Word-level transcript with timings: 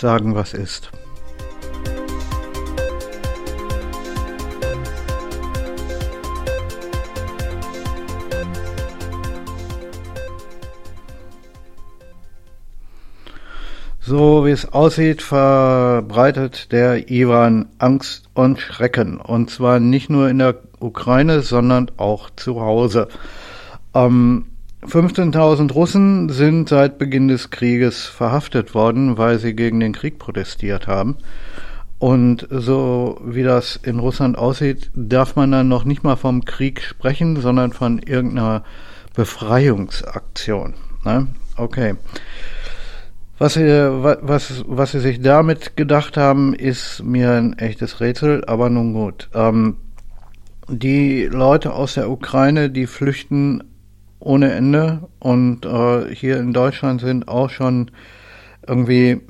sagen, 0.00 0.34
was 0.34 0.54
ist. 0.54 0.90
So 14.00 14.44
wie 14.44 14.50
es 14.50 14.72
aussieht, 14.72 15.22
verbreitet 15.22 16.72
der 16.72 17.10
Iwan 17.10 17.68
Angst 17.78 18.28
und 18.34 18.58
Schrecken. 18.58 19.20
Und 19.20 19.50
zwar 19.50 19.78
nicht 19.78 20.10
nur 20.10 20.28
in 20.28 20.38
der 20.40 20.56
Ukraine, 20.80 21.42
sondern 21.42 21.92
auch 21.96 22.28
zu 22.30 22.60
Hause. 22.60 23.06
Ähm, 23.94 24.46
15.000 24.86 25.72
Russen 25.72 26.28
sind 26.30 26.68
seit 26.68 26.98
Beginn 26.98 27.28
des 27.28 27.50
Krieges 27.50 28.06
verhaftet 28.06 28.74
worden, 28.74 29.18
weil 29.18 29.38
sie 29.38 29.54
gegen 29.54 29.78
den 29.80 29.92
Krieg 29.92 30.18
protestiert 30.18 30.86
haben. 30.86 31.16
Und 31.98 32.48
so 32.50 33.20
wie 33.22 33.42
das 33.42 33.76
in 33.76 33.98
Russland 33.98 34.38
aussieht, 34.38 34.90
darf 34.94 35.36
man 35.36 35.52
dann 35.52 35.68
noch 35.68 35.84
nicht 35.84 36.02
mal 36.02 36.16
vom 36.16 36.46
Krieg 36.46 36.80
sprechen, 36.80 37.36
sondern 37.40 37.74
von 37.74 37.98
irgendeiner 37.98 38.64
Befreiungsaktion. 39.14 40.74
Ne? 41.04 41.28
Okay. 41.56 41.96
Was 43.36 43.54
sie, 43.54 43.66
was, 43.66 44.64
was 44.66 44.92
sie 44.92 45.00
sich 45.00 45.20
damit 45.20 45.76
gedacht 45.76 46.16
haben, 46.16 46.54
ist 46.54 47.02
mir 47.02 47.32
ein 47.32 47.58
echtes 47.58 48.00
Rätsel, 48.00 48.44
aber 48.46 48.70
nun 48.70 48.94
gut. 48.94 49.28
Ähm, 49.34 49.76
die 50.68 51.24
Leute 51.24 51.74
aus 51.74 51.94
der 51.94 52.10
Ukraine, 52.10 52.70
die 52.70 52.86
flüchten 52.86 53.64
ohne 54.20 54.52
Ende 54.52 55.08
und 55.18 55.64
äh, 55.66 56.14
hier 56.14 56.38
in 56.38 56.52
Deutschland 56.52 57.00
sind 57.00 57.26
auch 57.28 57.50
schon 57.50 57.90
irgendwie 58.66 59.20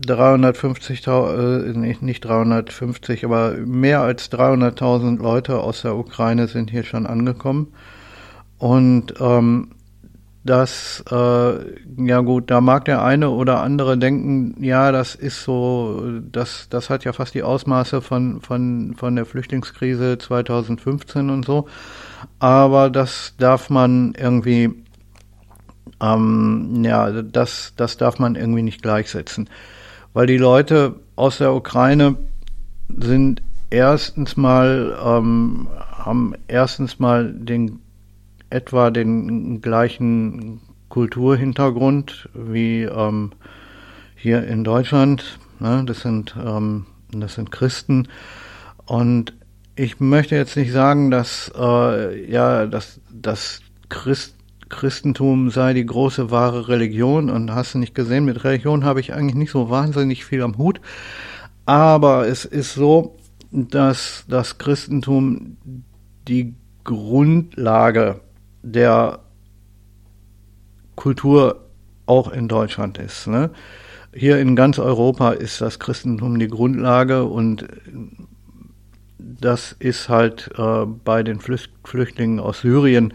350.000, 0.00 1.92
äh, 1.92 1.96
nicht 2.00 2.24
350, 2.24 3.24
aber 3.24 3.52
mehr 3.52 4.00
als 4.00 4.30
300.000 4.32 5.22
Leute 5.22 5.60
aus 5.60 5.82
der 5.82 5.96
Ukraine 5.96 6.48
sind 6.48 6.70
hier 6.70 6.84
schon 6.84 7.06
angekommen. 7.06 7.72
Und 8.58 9.14
ähm, 9.20 9.72
dass, 10.44 11.04
äh, 11.10 12.04
ja 12.04 12.20
gut, 12.20 12.50
da 12.50 12.60
mag 12.60 12.84
der 12.86 13.04
eine 13.04 13.30
oder 13.30 13.60
andere 13.60 13.96
denken, 13.96 14.56
ja, 14.62 14.90
das 14.90 15.14
ist 15.14 15.44
so, 15.44 16.20
das, 16.32 16.68
das 16.68 16.90
hat 16.90 17.04
ja 17.04 17.12
fast 17.12 17.34
die 17.34 17.44
Ausmaße 17.44 18.00
von, 18.02 18.40
von, 18.40 18.94
von 18.96 19.14
der 19.14 19.24
Flüchtlingskrise 19.24 20.18
2015 20.18 21.30
und 21.30 21.44
so. 21.44 21.68
Aber 22.42 22.90
das 22.90 23.34
darf 23.38 23.70
man 23.70 24.14
irgendwie, 24.18 24.68
ähm, 26.00 26.82
ja, 26.84 27.22
das, 27.22 27.72
das 27.76 27.98
darf 27.98 28.18
man 28.18 28.34
irgendwie 28.34 28.64
nicht 28.64 28.82
gleichsetzen. 28.82 29.48
Weil 30.12 30.26
die 30.26 30.38
Leute 30.38 30.96
aus 31.14 31.38
der 31.38 31.54
Ukraine 31.54 32.16
sind 32.88 33.42
erstens 33.70 34.36
mal, 34.36 34.98
ähm, 35.00 35.68
haben 35.92 36.34
erstens 36.48 36.98
mal 36.98 37.32
den 37.32 37.78
etwa 38.50 38.90
den 38.90 39.60
gleichen 39.60 40.62
Kulturhintergrund 40.88 42.28
wie 42.34 42.82
ähm, 42.82 43.30
hier 44.16 44.44
in 44.48 44.64
Deutschland. 44.64 45.38
Ne? 45.60 45.84
Das 45.86 46.00
sind 46.00 46.34
ähm, 46.44 46.86
das 47.12 47.34
sind 47.34 47.52
Christen 47.52 48.08
und 48.86 49.32
ich 49.74 50.00
möchte 50.00 50.36
jetzt 50.36 50.56
nicht 50.56 50.72
sagen, 50.72 51.10
dass 51.10 51.50
äh, 51.56 52.30
ja 52.30 52.66
dass 52.66 53.00
das 53.10 53.60
Christ, 53.88 54.34
Christentum 54.68 55.50
sei 55.50 55.74
die 55.74 55.86
große 55.86 56.30
wahre 56.30 56.68
Religion 56.68 57.30
und 57.30 57.54
hast 57.54 57.74
du 57.74 57.78
nicht 57.78 57.94
gesehen, 57.94 58.24
mit 58.24 58.44
Religion 58.44 58.84
habe 58.84 59.00
ich 59.00 59.12
eigentlich 59.12 59.34
nicht 59.34 59.50
so 59.50 59.70
wahnsinnig 59.70 60.24
viel 60.24 60.42
am 60.42 60.58
Hut, 60.58 60.80
aber 61.66 62.26
es 62.26 62.44
ist 62.44 62.74
so, 62.74 63.16
dass 63.50 64.24
das 64.28 64.58
Christentum 64.58 65.58
die 66.26 66.54
Grundlage 66.84 68.20
der 68.62 69.20
Kultur 70.96 71.66
auch 72.06 72.32
in 72.32 72.48
Deutschland 72.48 72.98
ist. 72.98 73.26
Ne? 73.26 73.50
Hier 74.14 74.38
in 74.38 74.56
ganz 74.56 74.78
Europa 74.78 75.32
ist 75.32 75.60
das 75.60 75.78
Christentum 75.78 76.38
die 76.38 76.48
Grundlage 76.48 77.24
und 77.24 77.66
das 79.40 79.72
ist 79.78 80.08
halt 80.08 80.50
äh, 80.56 80.86
bei 80.86 81.22
den 81.22 81.40
Flüchtlingen 81.40 82.40
aus 82.40 82.60
Syrien, 82.60 83.14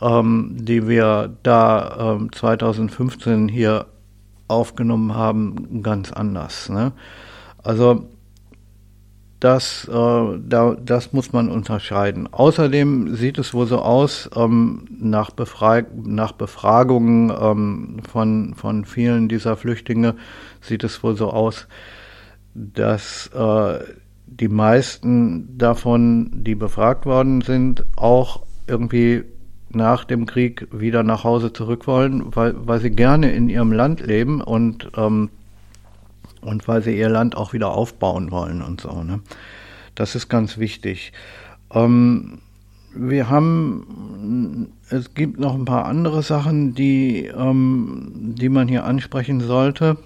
ähm, 0.00 0.56
die 0.58 0.88
wir 0.88 1.36
da 1.42 2.18
äh, 2.20 2.30
2015 2.30 3.48
hier 3.48 3.86
aufgenommen 4.48 5.14
haben, 5.14 5.82
ganz 5.82 6.12
anders. 6.12 6.68
Ne? 6.68 6.92
Also 7.62 8.08
das, 9.40 9.86
äh, 9.88 9.92
da, 9.92 10.76
das 10.80 11.12
muss 11.12 11.32
man 11.32 11.48
unterscheiden. 11.48 12.28
Außerdem 12.32 13.14
sieht 13.14 13.38
es 13.38 13.54
wohl 13.54 13.66
so 13.66 13.78
aus, 13.78 14.28
ähm, 14.34 14.86
nach, 14.90 15.30
nach 16.04 16.32
Befragungen 16.32 17.30
ähm, 17.40 17.96
von, 18.10 18.54
von 18.54 18.84
vielen 18.84 19.28
dieser 19.28 19.56
Flüchtlinge 19.56 20.16
sieht 20.60 20.82
es 20.82 21.02
wohl 21.04 21.16
so 21.16 21.30
aus, 21.30 21.68
dass 22.54 23.28
äh, 23.28 23.78
die 24.30 24.48
meisten 24.48 25.58
davon, 25.58 26.30
die 26.44 26.54
befragt 26.54 27.06
worden 27.06 27.40
sind, 27.40 27.84
auch 27.96 28.42
irgendwie 28.66 29.24
nach 29.70 30.04
dem 30.04 30.26
Krieg 30.26 30.68
wieder 30.72 31.02
nach 31.02 31.24
Hause 31.24 31.52
zurück 31.52 31.86
wollen, 31.86 32.34
weil, 32.34 32.54
weil 32.56 32.80
sie 32.80 32.90
gerne 32.90 33.32
in 33.32 33.48
ihrem 33.48 33.72
Land 33.72 34.06
leben 34.06 34.40
und 34.40 34.90
ähm, 34.96 35.30
und 36.40 36.68
weil 36.68 36.82
sie 36.82 36.96
ihr 36.96 37.08
Land 37.08 37.36
auch 37.36 37.52
wieder 37.52 37.70
aufbauen 37.70 38.30
wollen 38.30 38.62
und 38.62 38.80
so. 38.80 39.02
Ne? 39.02 39.20
Das 39.94 40.14
ist 40.14 40.28
ganz 40.28 40.58
wichtig. 40.58 41.12
Ähm, 41.72 42.38
wir 42.94 43.28
haben, 43.28 44.72
es 44.88 45.14
gibt 45.14 45.38
noch 45.38 45.54
ein 45.54 45.64
paar 45.64 45.84
andere 45.84 46.22
Sachen, 46.22 46.74
die, 46.74 47.26
ähm, 47.26 48.34
die 48.38 48.48
man 48.48 48.68
hier 48.68 48.84
ansprechen 48.84 49.40
sollte. 49.40 49.98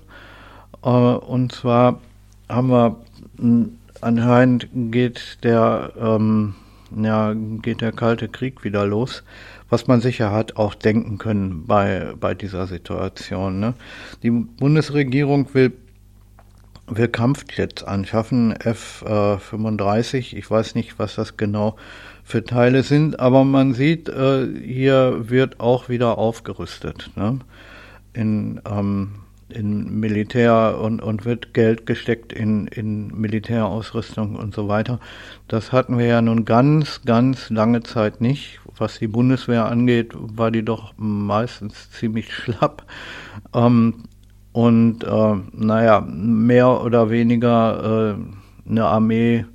Äh, 0.83 0.89
und 0.89 1.53
zwar 1.53 2.01
haben 2.49 2.71
wir, 2.71 2.97
anscheinend 4.03 4.69
geht 4.73 5.39
der, 5.43 5.93
ähm, 5.99 6.55
ja, 6.95 7.35
geht 7.35 7.81
der 7.81 7.93
Kalte 7.93 8.29
Krieg 8.29 8.65
wieder 8.65 8.87
los, 8.87 9.23
was 9.71 9.87
man 9.87 10.01
sicher 10.01 10.31
hat 10.31 10.57
auch 10.57 10.75
denken 10.75 11.19
können 11.19 11.67
bei, 11.67 12.13
bei 12.21 12.35
dieser 12.35 12.67
Situation. 12.67 13.61
Ne? 13.61 13.75
Die 14.23 14.31
Bundesregierung 14.31 15.55
will 15.55 15.73
will 16.89 17.09
Kampfjets 17.09 17.85
anschaffen, 17.85 18.53
F-35. 18.53 20.37
Ich 20.37 20.51
weiß 20.51 20.75
nicht, 20.75 20.99
was 20.99 21.15
das 21.15 21.37
genau 21.37 21.77
für 22.25 22.45
Teile 22.45 22.83
sind, 22.83 23.19
aber 23.21 23.45
man 23.45 23.73
sieht, 23.73 24.09
äh, 24.09 24.47
hier 24.47 25.31
wird 25.31 25.61
auch 25.61 25.89
wieder 25.89 26.19
aufgerüstet. 26.19 27.11
Ne? 27.17 27.39
In, 28.13 28.61
ähm, 28.69 29.22
in 29.53 30.01
Militär 30.01 30.79
und, 30.81 31.01
und 31.01 31.25
wird 31.25 31.55
Geld 31.55 31.87
gesteckt 31.87 32.33
in, 32.33 32.67
in 32.67 33.09
Militärausrüstung 33.09 34.37
und 34.37 34.55
so 34.55 34.69
weiter. 34.69 34.99
Das 35.49 35.73
hatten 35.73 35.99
wir 35.99 36.07
ja 36.07 36.23
nun 36.23 36.45
ganz, 36.45 37.03
ganz 37.05 37.51
lange 37.51 37.83
Zeit 37.83 38.21
nicht. 38.21 38.61
Was 38.77 38.99
die 38.99 39.09
Bundeswehr 39.09 39.67
angeht, 39.67 40.13
war 40.15 40.51
die 40.51 40.65
doch 40.65 40.95
meistens 40.97 41.91
ziemlich 41.91 42.33
schlapp. 42.35 42.85
Ähm, 43.55 44.05
und 44.53 45.05
äh, 45.05 45.35
naja, 45.53 46.01
mehr 46.01 46.83
oder 46.83 47.11
weniger 47.11 48.17
äh, 48.17 48.71
eine 48.71 48.85
Armee, 48.85 49.47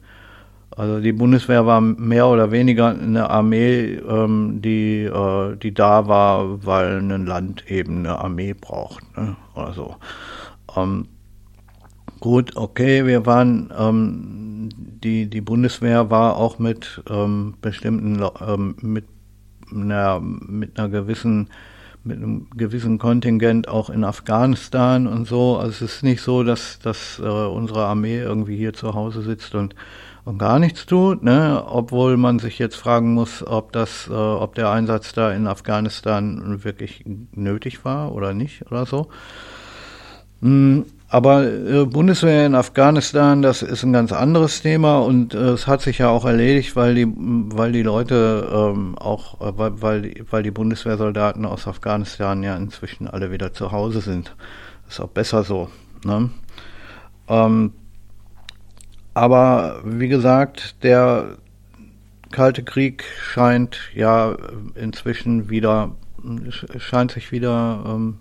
also 0.77 0.99
die 0.99 1.11
Bundeswehr 1.11 1.65
war 1.65 1.81
mehr 1.81 2.27
oder 2.27 2.51
weniger 2.51 2.89
eine 2.89 3.31
Armee, 3.31 3.95
ähm, 3.95 4.61
die, 4.61 5.05
äh, 5.05 5.55
die 5.55 5.73
da 5.73 6.07
war, 6.07 6.63
weil 6.63 6.99
ein 6.99 7.25
Land 7.25 7.69
eben 7.69 7.99
eine 7.99 8.19
Armee 8.19 8.53
braucht. 8.53 9.03
Ne? 9.17 9.35
Oder 9.55 9.73
so. 9.73 9.95
Ähm, 10.75 11.07
gut, 12.19 12.55
okay, 12.55 13.07
wir 13.07 13.25
waren, 13.25 13.73
ähm, 13.75 14.69
die, 15.03 15.27
die 15.27 15.41
Bundeswehr 15.41 16.11
war 16.11 16.37
auch 16.37 16.59
mit 16.59 17.01
ähm, 17.09 17.55
bestimmten, 17.59 18.23
ähm, 18.47 18.75
mit, 18.79 19.05
na, 19.71 20.19
mit 20.19 20.77
einer 20.77 20.89
gewissen 20.89 21.49
mit 22.07 22.17
einem 22.17 22.47
gewissen 22.55 22.97
Kontingent 22.97 23.67
auch 23.67 23.89
in 23.89 24.03
Afghanistan 24.03 25.07
und 25.07 25.27
so. 25.27 25.57
Also 25.57 25.85
es 25.85 25.93
ist 25.93 26.03
nicht 26.03 26.21
so, 26.21 26.43
dass, 26.43 26.79
dass 26.79 27.19
äh, 27.19 27.23
unsere 27.23 27.85
Armee 27.85 28.19
irgendwie 28.19 28.57
hier 28.57 28.73
zu 28.73 28.93
Hause 28.93 29.21
sitzt 29.21 29.53
und, 29.55 29.75
und 30.25 30.37
gar 30.37 30.59
nichts 30.59 30.85
tut, 30.85 31.23
ne? 31.23 31.63
obwohl 31.67 32.17
man 32.17 32.39
sich 32.39 32.57
jetzt 32.59 32.75
fragen 32.75 33.13
muss, 33.13 33.45
ob 33.45 33.71
das, 33.71 34.07
äh, 34.07 34.13
ob 34.13 34.55
der 34.55 34.71
Einsatz 34.71 35.13
da 35.13 35.31
in 35.31 35.47
Afghanistan 35.47 36.63
wirklich 36.63 37.03
nötig 37.33 37.85
war 37.85 38.13
oder 38.13 38.33
nicht 38.33 38.65
oder 38.71 38.85
so. 38.85 39.09
Hm, 40.41 40.85
aber 41.09 41.45
äh, 41.45 41.85
Bundeswehr 41.85 42.45
in 42.45 42.53
Afghanistan, 42.53 43.41
das 43.41 43.61
ist 43.61 43.83
ein 43.83 43.93
ganz 43.93 44.11
anderes 44.11 44.61
Thema 44.61 44.99
und 44.99 45.33
äh, 45.33 45.37
es 45.37 45.65
hat 45.65 45.81
sich 45.81 45.99
ja 45.99 46.09
auch 46.09 46.25
erledigt, 46.25 46.75
weil 46.75 46.95
die, 46.95 47.07
weil 47.07 47.71
die 47.71 47.83
Leute 47.83 48.49
ähm, 48.51 48.97
auch, 48.97 49.39
äh, 49.39 49.57
weil, 49.57 49.81
weil, 49.81 50.01
die, 50.01 50.23
weil 50.29 50.43
die 50.43 50.51
Bundeswehrsoldaten 50.51 51.45
aus 51.45 51.65
Afghanistan 51.65 52.43
ja 52.43 52.57
inzwischen 52.57 53.07
alle 53.07 53.31
wieder 53.31 53.53
zu 53.53 53.71
Hause 53.71 54.01
sind. 54.01 54.35
Ist 54.89 54.99
auch 54.99 55.07
besser 55.07 55.43
so. 55.43 55.69
Ne? 56.03 56.29
Ähm, 57.29 57.71
aber 59.13 59.79
wie 59.85 60.09
gesagt, 60.09 60.83
der 60.83 61.37
Kalte 62.31 62.63
Krieg 62.63 63.05
scheint 63.21 63.79
ja 63.95 64.35
inzwischen 64.75 65.49
wieder, 65.49 65.95
scheint 66.77 67.11
sich 67.11 67.31
wieder, 67.31 67.83
ähm, 67.87 68.17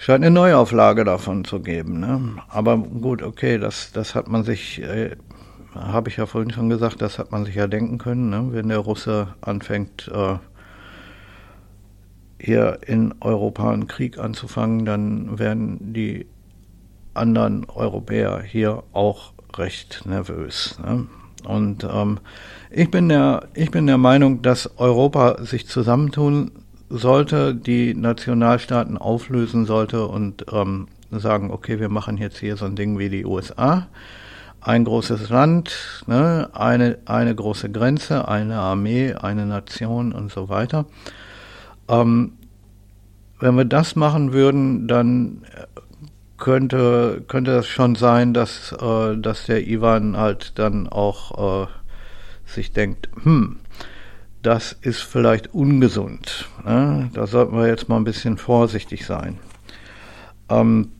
scheint 0.00 0.24
eine 0.24 0.34
Neuauflage 0.34 1.04
davon 1.04 1.44
zu 1.44 1.60
geben. 1.60 2.00
Ne? 2.00 2.36
Aber 2.48 2.78
gut, 2.78 3.22
okay, 3.22 3.58
das, 3.58 3.92
das 3.92 4.14
hat 4.14 4.28
man 4.28 4.44
sich, 4.44 4.80
äh, 4.80 5.14
habe 5.74 6.08
ich 6.08 6.16
ja 6.16 6.24
vorhin 6.24 6.50
schon 6.50 6.70
gesagt, 6.70 7.02
das 7.02 7.18
hat 7.18 7.32
man 7.32 7.44
sich 7.44 7.54
ja 7.54 7.66
denken 7.66 7.98
können, 7.98 8.30
ne? 8.30 8.48
wenn 8.50 8.68
der 8.68 8.78
Russe 8.78 9.34
anfängt, 9.42 10.10
äh, 10.12 10.36
hier 12.42 12.78
in 12.86 13.14
Europa 13.20 13.70
einen 13.70 13.86
Krieg 13.86 14.18
anzufangen, 14.18 14.86
dann 14.86 15.38
werden 15.38 15.92
die 15.92 16.26
anderen 17.12 17.66
Europäer 17.68 18.40
hier 18.40 18.82
auch 18.92 19.34
recht 19.58 20.06
nervös. 20.06 20.80
Ne? 20.82 21.08
Und 21.44 21.84
ähm, 21.84 22.20
ich, 22.70 22.90
bin 22.90 23.10
der, 23.10 23.48
ich 23.52 23.70
bin 23.70 23.86
der 23.86 23.98
Meinung, 23.98 24.40
dass 24.40 24.78
Europa 24.78 25.44
sich 25.44 25.66
zusammentun 25.66 26.52
sollte, 26.90 27.54
die 27.54 27.94
Nationalstaaten 27.94 28.98
auflösen 28.98 29.64
sollte 29.64 30.06
und 30.06 30.44
ähm, 30.52 30.88
sagen, 31.10 31.50
okay, 31.50 31.80
wir 31.80 31.88
machen 31.88 32.18
jetzt 32.18 32.38
hier 32.38 32.56
so 32.56 32.66
ein 32.66 32.76
Ding 32.76 32.98
wie 32.98 33.08
die 33.08 33.24
USA. 33.24 33.86
Ein 34.60 34.84
großes 34.84 35.30
Land, 35.30 36.04
ne, 36.06 36.50
eine, 36.52 36.98
eine 37.06 37.34
große 37.34 37.70
Grenze, 37.70 38.28
eine 38.28 38.58
Armee, 38.58 39.14
eine 39.14 39.46
Nation 39.46 40.12
und 40.12 40.30
so 40.30 40.48
weiter. 40.50 40.84
Ähm, 41.88 42.32
wenn 43.38 43.56
wir 43.56 43.64
das 43.64 43.96
machen 43.96 44.34
würden, 44.34 44.86
dann 44.86 45.42
könnte, 46.36 47.22
könnte 47.26 47.52
es 47.52 47.68
schon 47.68 47.94
sein, 47.94 48.34
dass, 48.34 48.72
äh, 48.72 49.16
dass 49.16 49.46
der 49.46 49.66
Ivan 49.66 50.16
halt 50.16 50.58
dann 50.58 50.88
auch 50.88 51.64
äh, 51.64 51.66
sich 52.44 52.72
denkt, 52.72 53.08
hm, 53.22 53.60
das 54.42 54.76
ist 54.80 55.00
vielleicht 55.00 55.54
ungesund. 55.54 56.48
Ne? 56.64 57.10
Da 57.12 57.26
sollten 57.26 57.56
wir 57.56 57.66
jetzt 57.66 57.88
mal 57.88 57.96
ein 57.96 58.04
bisschen 58.04 58.38
vorsichtig 58.38 59.04
sein. 59.04 59.38
Ähm, 60.48 60.90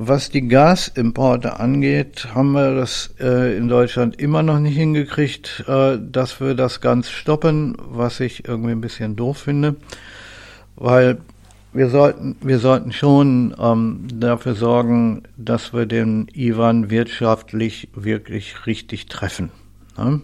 was 0.00 0.30
die 0.30 0.46
Gasimporte 0.46 1.58
angeht, 1.58 2.28
haben 2.32 2.52
wir 2.52 2.76
das 2.76 3.14
äh, 3.18 3.56
in 3.56 3.66
Deutschland 3.66 4.20
immer 4.20 4.44
noch 4.44 4.60
nicht 4.60 4.76
hingekriegt, 4.76 5.64
äh, 5.66 5.98
dass 6.00 6.40
wir 6.40 6.54
das 6.54 6.80
ganz 6.80 7.10
stoppen, 7.10 7.76
was 7.80 8.20
ich 8.20 8.46
irgendwie 8.46 8.70
ein 8.70 8.80
bisschen 8.80 9.16
doof 9.16 9.38
finde, 9.38 9.74
weil 10.76 11.18
wir 11.72 11.88
sollten, 11.90 12.36
wir 12.40 12.60
sollten 12.60 12.92
schon 12.92 13.54
ähm, 13.58 14.06
dafür 14.14 14.54
sorgen, 14.54 15.24
dass 15.36 15.72
wir 15.72 15.86
den 15.86 16.28
Ivan 16.32 16.90
wirtschaftlich 16.90 17.88
wirklich 17.94 18.66
richtig 18.66 19.06
treffen. 19.06 19.50
Ne? 19.96 20.20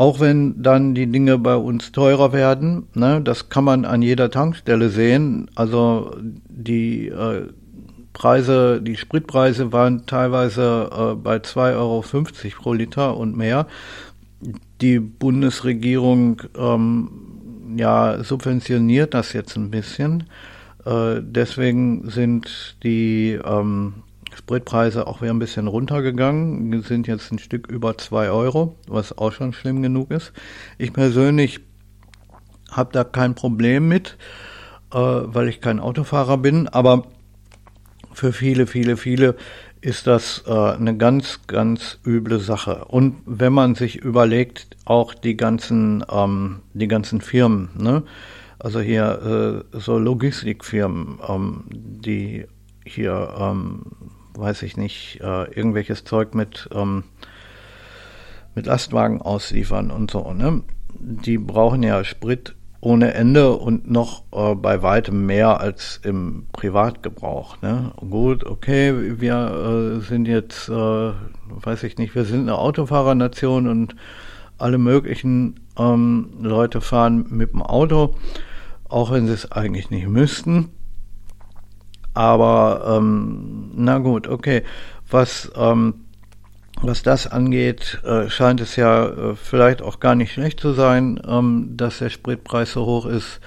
Auch 0.00 0.18
wenn 0.18 0.62
dann 0.62 0.94
die 0.94 1.08
Dinge 1.12 1.36
bei 1.36 1.56
uns 1.56 1.92
teurer 1.92 2.32
werden, 2.32 2.86
ne, 2.94 3.20
das 3.20 3.50
kann 3.50 3.64
man 3.64 3.84
an 3.84 4.00
jeder 4.00 4.30
Tankstelle 4.30 4.88
sehen. 4.88 5.50
Also 5.56 6.16
die 6.22 7.08
äh, 7.08 7.48
Preise, 8.14 8.80
die 8.80 8.96
Spritpreise 8.96 9.74
waren 9.74 10.06
teilweise 10.06 10.88
äh, 10.90 11.14
bei 11.16 11.36
2,50 11.36 11.76
Euro 11.76 12.02
pro 12.62 12.72
Liter 12.72 13.14
und 13.18 13.36
mehr. 13.36 13.66
Die 14.80 14.98
Bundesregierung 15.00 16.40
ähm, 16.56 17.74
ja, 17.76 18.24
subventioniert 18.24 19.12
das 19.12 19.34
jetzt 19.34 19.54
ein 19.56 19.70
bisschen. 19.70 20.24
Äh, 20.86 21.16
deswegen 21.20 22.08
sind 22.08 22.78
die 22.82 23.38
ähm, 23.44 23.96
Spritpreise 24.50 25.06
auch 25.06 25.22
wieder 25.22 25.32
ein 25.32 25.38
bisschen 25.38 25.68
runtergegangen, 25.68 26.82
sind 26.82 27.06
jetzt 27.06 27.30
ein 27.30 27.38
Stück 27.38 27.68
über 27.68 27.96
2 27.96 28.30
Euro, 28.30 28.74
was 28.88 29.16
auch 29.16 29.30
schon 29.30 29.52
schlimm 29.52 29.80
genug 29.80 30.10
ist. 30.10 30.32
Ich 30.76 30.92
persönlich 30.92 31.60
habe 32.68 32.90
da 32.92 33.04
kein 33.04 33.36
Problem 33.36 33.86
mit, 33.86 34.16
äh, 34.92 34.96
weil 34.98 35.46
ich 35.48 35.60
kein 35.60 35.78
Autofahrer 35.78 36.36
bin, 36.36 36.66
aber 36.66 37.06
für 38.12 38.32
viele, 38.32 38.66
viele, 38.66 38.96
viele 38.96 39.36
ist 39.82 40.08
das 40.08 40.42
äh, 40.48 40.52
eine 40.52 40.96
ganz, 40.96 41.46
ganz 41.46 42.00
üble 42.04 42.40
Sache. 42.40 42.86
Und 42.86 43.18
wenn 43.26 43.52
man 43.52 43.76
sich 43.76 43.98
überlegt, 43.98 44.76
auch 44.84 45.14
die 45.14 45.36
ganzen, 45.36 46.04
ähm, 46.10 46.62
die 46.74 46.88
ganzen 46.88 47.20
Firmen, 47.20 47.70
ne? 47.78 48.02
also 48.58 48.80
hier 48.80 49.64
äh, 49.72 49.78
so 49.78 49.96
Logistikfirmen, 49.96 51.20
ähm, 51.28 51.64
die 51.70 52.46
hier, 52.84 53.32
ähm, 53.38 53.82
weiß 54.40 54.62
ich 54.62 54.76
nicht, 54.76 55.20
äh, 55.20 55.44
irgendwelches 55.52 56.04
Zeug 56.04 56.34
mit, 56.34 56.68
ähm, 56.72 57.04
mit 58.54 58.66
Lastwagen 58.66 59.22
ausliefern 59.22 59.90
und 59.90 60.10
so, 60.10 60.32
ne? 60.32 60.62
Die 60.98 61.38
brauchen 61.38 61.82
ja 61.82 62.02
Sprit 62.04 62.54
ohne 62.80 63.12
Ende 63.14 63.52
und 63.52 63.90
noch 63.90 64.24
äh, 64.32 64.54
bei 64.54 64.82
weitem 64.82 65.26
mehr 65.26 65.60
als 65.60 66.00
im 66.02 66.46
Privatgebrauch. 66.52 67.60
Ne? 67.60 67.92
Gut, 67.96 68.44
okay, 68.44 69.20
wir 69.20 69.98
äh, 69.98 70.00
sind 70.00 70.26
jetzt, 70.26 70.68
äh, 70.68 70.72
weiß 70.72 71.82
ich 71.82 71.98
nicht, 71.98 72.14
wir 72.14 72.24
sind 72.24 72.42
eine 72.42 72.56
Autofahrernation 72.56 73.68
und 73.68 73.96
alle 74.56 74.78
möglichen 74.78 75.60
ähm, 75.78 76.30
Leute 76.40 76.80
fahren 76.80 77.26
mit 77.30 77.52
dem 77.52 77.62
Auto, 77.62 78.14
auch 78.88 79.10
wenn 79.10 79.26
sie 79.26 79.34
es 79.34 79.52
eigentlich 79.52 79.90
nicht 79.90 80.08
müssten. 80.08 80.70
Aber 82.14 82.96
ähm, 82.96 83.70
na 83.74 83.98
gut, 83.98 84.28
okay, 84.28 84.62
was 85.08 85.50
ähm, 85.56 86.06
was 86.82 87.02
das 87.02 87.26
angeht, 87.26 88.00
äh, 88.04 88.30
scheint 88.30 88.60
es 88.60 88.76
ja 88.76 89.06
äh, 89.06 89.34
vielleicht 89.34 89.82
auch 89.82 90.00
gar 90.00 90.14
nicht 90.14 90.32
schlecht 90.32 90.60
zu 90.60 90.72
sein, 90.72 91.20
ähm, 91.26 91.76
dass 91.76 91.98
der 91.98 92.08
Spritpreis 92.08 92.72
so 92.72 92.86
hoch 92.86 93.04
ist, 93.04 93.40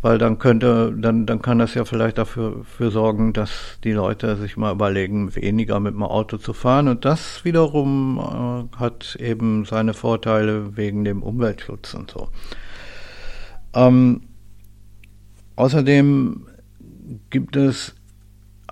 weil 0.00 0.16
dann 0.16 0.38
könnte, 0.38 0.94
dann, 0.96 1.26
dann 1.26 1.42
kann 1.42 1.58
das 1.58 1.74
ja 1.74 1.84
vielleicht 1.84 2.16
dafür 2.16 2.64
für 2.64 2.90
sorgen, 2.90 3.34
dass 3.34 3.78
die 3.84 3.92
Leute 3.92 4.36
sich 4.36 4.56
mal 4.56 4.72
überlegen, 4.72 5.34
weniger 5.34 5.80
mit 5.80 5.94
dem 5.94 6.02
Auto 6.02 6.38
zu 6.38 6.54
fahren. 6.54 6.88
Und 6.88 7.04
das 7.04 7.44
wiederum 7.44 8.70
äh, 8.72 8.76
hat 8.78 9.16
eben 9.16 9.66
seine 9.66 9.92
Vorteile 9.92 10.76
wegen 10.76 11.04
dem 11.04 11.22
Umweltschutz 11.22 11.92
und 11.92 12.10
so. 12.10 12.28
Ähm, 13.74 14.22
außerdem 15.56 16.46
gibt 17.30 17.56
es, 17.56 17.94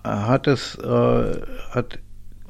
hat 0.02 0.46
es, 0.46 0.76
äh, 0.76 1.40
hat 1.70 1.98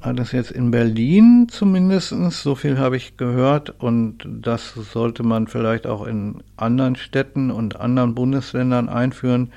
hat 0.05 0.21
es 0.21 0.33
jetzt 0.33 0.51
in 0.51 0.71
Berlin 0.71 1.47
zumindest, 1.49 2.11
so 2.11 2.55
viel 2.55 2.79
habe 2.79 2.97
ich 2.97 3.17
gehört, 3.17 3.71
und 3.81 4.19
das 4.29 4.75
sollte 4.75 5.23
man 5.23 5.47
vielleicht 5.47 5.87
auch 5.87 6.07
in 6.07 6.43
anderen 6.59 6.95
Städten 6.97 7.51
und 7.51 7.81
anderen 7.81 8.15
Bundesländern 8.15 8.91
einführen, 8.91 9.51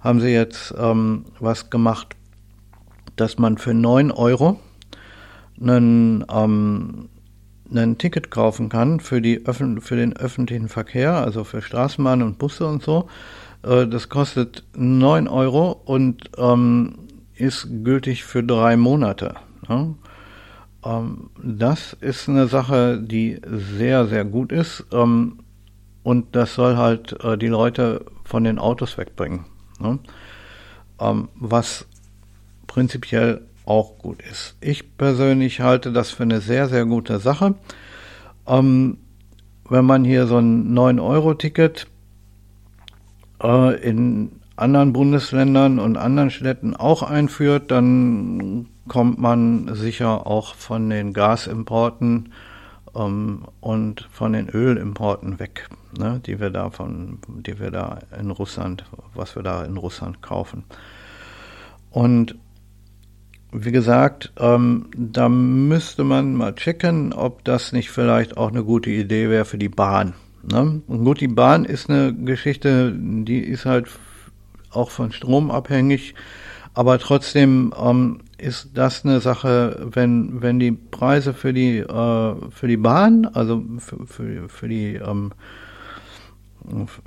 haben 0.00 0.20
sie 0.20 0.30
jetzt 0.30 0.74
ähm, 0.78 1.26
was 1.40 1.68
gemacht, 1.68 2.16
dass 3.16 3.38
man 3.38 3.58
für 3.58 3.74
9 3.74 4.12
Euro 4.12 4.58
einen, 5.60 6.24
ähm, 6.32 7.08
ein 7.74 7.98
Ticket 7.98 8.30
kaufen 8.30 8.70
kann 8.70 9.00
für, 9.00 9.20
die 9.20 9.44
Öffn 9.44 9.80
für 9.80 9.96
den 9.96 10.16
öffentlichen 10.16 10.68
Verkehr, 10.68 11.14
also 11.14 11.44
für 11.44 11.60
Straßenbahnen 11.60 12.26
und 12.26 12.38
Busse 12.38 12.66
und 12.66 12.82
so. 12.82 13.08
Äh, 13.62 13.86
das 13.86 14.08
kostet 14.08 14.64
9 14.76 15.28
Euro 15.28 15.72
und 15.84 16.30
ähm, 16.38 16.98
ist 17.34 17.68
gültig 17.84 18.24
für 18.24 18.42
drei 18.42 18.76
Monate. 18.76 19.34
Ja? 19.68 19.94
Ähm, 20.84 21.30
das 21.42 21.92
ist 21.94 22.28
eine 22.28 22.48
Sache, 22.48 23.00
die 23.00 23.40
sehr, 23.44 24.06
sehr 24.06 24.24
gut 24.24 24.52
ist. 24.52 24.84
Ähm, 24.92 25.40
und 26.02 26.36
das 26.36 26.54
soll 26.54 26.76
halt 26.76 27.12
äh, 27.24 27.36
die 27.36 27.48
Leute 27.48 28.06
von 28.24 28.44
den 28.44 28.58
Autos 28.58 28.96
wegbringen. 28.96 29.44
Ne? 29.80 29.98
Ähm, 31.00 31.28
was 31.34 31.86
prinzipiell 32.66 33.42
auch 33.64 33.98
gut 33.98 34.22
ist. 34.22 34.56
Ich 34.60 34.96
persönlich 34.96 35.60
halte 35.60 35.92
das 35.92 36.10
für 36.10 36.22
eine 36.22 36.40
sehr, 36.40 36.68
sehr 36.68 36.86
gute 36.86 37.18
Sache. 37.18 37.56
Ähm, 38.46 38.98
wenn 39.68 39.84
man 39.84 40.04
hier 40.04 40.28
so 40.28 40.38
ein 40.38 40.72
9-Euro-Ticket 40.72 41.88
äh, 43.42 43.80
in 43.80 44.40
anderen 44.56 44.92
Bundesländern 44.92 45.78
und 45.78 45.96
anderen 45.96 46.30
Städten 46.30 46.74
auch 46.74 47.02
einführt, 47.02 47.70
dann 47.70 48.66
kommt 48.88 49.18
man 49.18 49.74
sicher 49.74 50.26
auch 50.26 50.54
von 50.54 50.88
den 50.88 51.12
Gasimporten 51.12 52.32
ähm, 52.94 53.44
und 53.60 54.08
von 54.10 54.32
den 54.32 54.48
Ölimporten 54.48 55.38
weg, 55.38 55.68
ne, 55.98 56.20
die 56.24 56.40
wir 56.40 56.50
da 56.50 56.70
von, 56.70 57.18
die 57.28 57.58
wir 57.60 57.70
da 57.70 57.98
in 58.18 58.30
Russland, 58.30 58.84
was 59.14 59.36
wir 59.36 59.42
da 59.42 59.64
in 59.64 59.76
Russland 59.76 60.22
kaufen. 60.22 60.64
Und 61.90 62.36
wie 63.52 63.72
gesagt, 63.72 64.32
ähm, 64.38 64.86
da 64.96 65.28
müsste 65.28 66.04
man 66.04 66.34
mal 66.34 66.54
checken, 66.54 67.12
ob 67.12 67.44
das 67.44 67.72
nicht 67.72 67.90
vielleicht 67.90 68.36
auch 68.36 68.50
eine 68.50 68.64
gute 68.64 68.90
Idee 68.90 69.30
wäre 69.30 69.44
für 69.44 69.58
die 69.58 69.68
Bahn. 69.68 70.14
Ne? 70.50 70.82
Und 70.86 71.04
gut, 71.04 71.20
die 71.20 71.28
Bahn 71.28 71.64
ist 71.64 71.90
eine 71.90 72.14
Geschichte, 72.14 72.92
die 72.96 73.40
ist 73.40 73.66
halt 73.66 73.88
auch 74.70 74.90
von 74.90 75.12
Strom 75.12 75.50
abhängig. 75.50 76.14
Aber 76.74 76.98
trotzdem 76.98 77.72
ähm, 77.82 78.20
ist 78.38 78.70
das 78.74 79.04
eine 79.04 79.20
Sache, 79.20 79.88
wenn, 79.92 80.42
wenn 80.42 80.58
die 80.58 80.72
Preise 80.72 81.32
für 81.32 81.52
die, 81.52 81.78
äh, 81.78 82.34
für 82.50 82.68
die 82.68 82.76
Bahn, 82.76 83.26
also 83.26 83.64
für, 83.78 84.06
für, 84.06 84.48
für 84.48 84.68
die 84.68 84.96
ähm, 84.96 85.32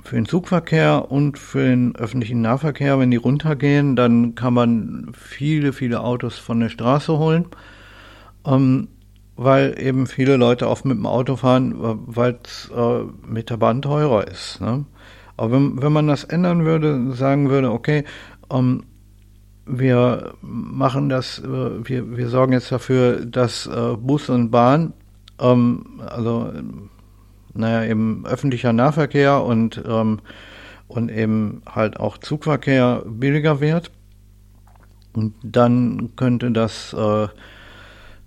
für 0.02 0.16
den 0.16 0.26
Zugverkehr 0.26 1.10
und 1.10 1.38
für 1.38 1.64
den 1.64 1.94
öffentlichen 1.96 2.40
Nahverkehr, 2.40 2.98
wenn 2.98 3.10
die 3.10 3.18
runtergehen, 3.18 3.94
dann 3.94 4.34
kann 4.34 4.54
man 4.54 5.12
viele, 5.12 5.72
viele 5.72 6.00
Autos 6.00 6.38
von 6.38 6.60
der 6.60 6.70
Straße 6.70 7.18
holen, 7.18 7.46
ähm, 8.46 8.88
weil 9.42 9.80
eben 9.80 10.06
viele 10.06 10.36
Leute 10.36 10.68
oft 10.68 10.84
mit 10.84 10.98
dem 10.98 11.06
Auto 11.06 11.34
fahren, 11.34 11.74
weil 11.78 12.38
es 12.44 12.70
äh, 12.76 13.04
mit 13.26 13.48
der 13.48 13.56
Bahn 13.56 13.80
teurer 13.80 14.28
ist. 14.28 14.60
Ne? 14.60 14.84
Aber 15.38 15.52
wenn, 15.52 15.80
wenn 15.80 15.94
man 15.94 16.08
das 16.08 16.24
ändern 16.24 16.66
würde, 16.66 17.12
sagen 17.12 17.48
würde, 17.48 17.72
okay, 17.72 18.04
ähm, 18.52 18.82
wir 19.64 20.34
machen 20.42 21.08
das, 21.08 21.38
äh, 21.38 21.44
wir, 21.44 22.18
wir 22.18 22.28
sorgen 22.28 22.52
jetzt 22.52 22.70
dafür, 22.70 23.24
dass 23.24 23.66
äh, 23.66 23.96
Bus 23.96 24.28
und 24.28 24.50
Bahn, 24.50 24.92
ähm, 25.40 26.02
also 26.06 26.52
naja, 27.54 27.90
eben 27.90 28.26
öffentlicher 28.26 28.74
Nahverkehr 28.74 29.42
und, 29.42 29.82
ähm, 29.88 30.20
und 30.86 31.10
eben 31.10 31.62
halt 31.64 31.98
auch 31.98 32.18
Zugverkehr 32.18 33.04
billiger 33.06 33.62
wird. 33.62 33.90
Und 35.14 35.32
dann 35.42 36.10
könnte 36.16 36.50
das 36.50 36.92
äh, 36.92 37.28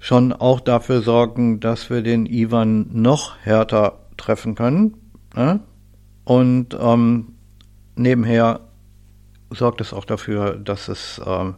schon 0.04 0.34
auch 0.34 0.60
dafür 0.60 1.02
sorgen, 1.02 1.62
dass 1.62 1.90
wir 1.90 2.02
den 2.02 2.26
Ivan 2.26 2.90
noch 2.92 3.38
härter 3.38 4.00
treffen 4.18 4.54
können. 4.54 4.98
Ne? 5.34 5.62
Und 6.26 6.78
ähm, 6.78 7.36
nebenher 7.96 8.60
sorgt 9.50 9.80
es 9.80 9.94
auch 9.94 10.04
dafür, 10.04 10.58
dass 10.58 10.90
es, 10.90 11.22
ähm, 11.26 11.56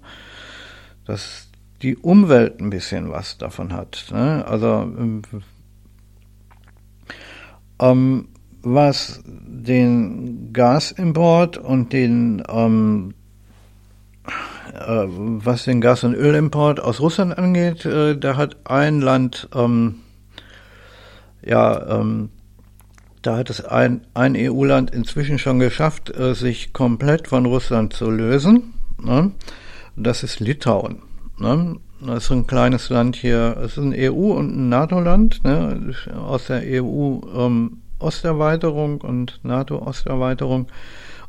dass 1.05 1.49
die 1.81 1.97
Umwelt 1.97 2.61
ein 2.61 2.69
bisschen 2.69 3.09
was 3.09 3.39
davon 3.39 3.73
hat. 3.73 4.05
Ne? 4.11 4.45
Also 4.47 4.67
ähm, 4.67 5.23
ähm, 7.79 8.27
was 8.61 9.23
den 9.25 10.53
Gasimport 10.53 11.57
und 11.57 11.93
den 11.93 12.43
ähm, 12.47 13.09
äh, 13.09 13.24
was 14.77 15.65
den 15.65 15.81
Gas- 15.81 16.03
und 16.03 16.15
Ölimport 16.15 16.79
aus 16.79 16.99
Russland 16.99 17.37
angeht, 17.37 17.85
äh, 17.85 18.17
da 18.17 18.37
hat 18.37 18.57
ein 18.65 19.01
Land 19.01 19.49
ähm, 19.55 19.99
ja 21.43 21.99
ähm, 21.99 22.29
da 23.25 23.37
hat 23.37 23.49
es 23.49 23.65
ein, 23.65 24.01
ein 24.13 24.35
EU-Land 24.37 24.91
inzwischen 24.91 25.39
schon 25.39 25.57
geschafft, 25.57 26.15
äh, 26.15 26.35
sich 26.35 26.73
komplett 26.73 27.27
von 27.27 27.47
Russland 27.47 27.93
zu 27.93 28.11
lösen. 28.11 28.75
Ne? 29.01 29.31
Das 29.95 30.21
ist 30.21 30.39
Litauen. 30.39 31.01
Ne? 31.39 31.77
Das 32.05 32.25
ist 32.25 32.31
ein 32.31 32.45
kleines 32.45 32.89
Land 32.89 33.15
hier. 33.15 33.57
Es 33.63 33.77
ist 33.77 33.83
ein 33.83 33.95
EU- 33.95 34.35
und 34.35 34.55
ein 34.55 34.69
NATO-Land 34.69 35.43
ne? 35.43 35.95
aus 36.15 36.45
der 36.47 36.61
EU-Osterweiterung 36.63 39.01
ähm, 39.03 39.09
und 39.09 39.39
NATO-Osterweiterung. 39.41 40.67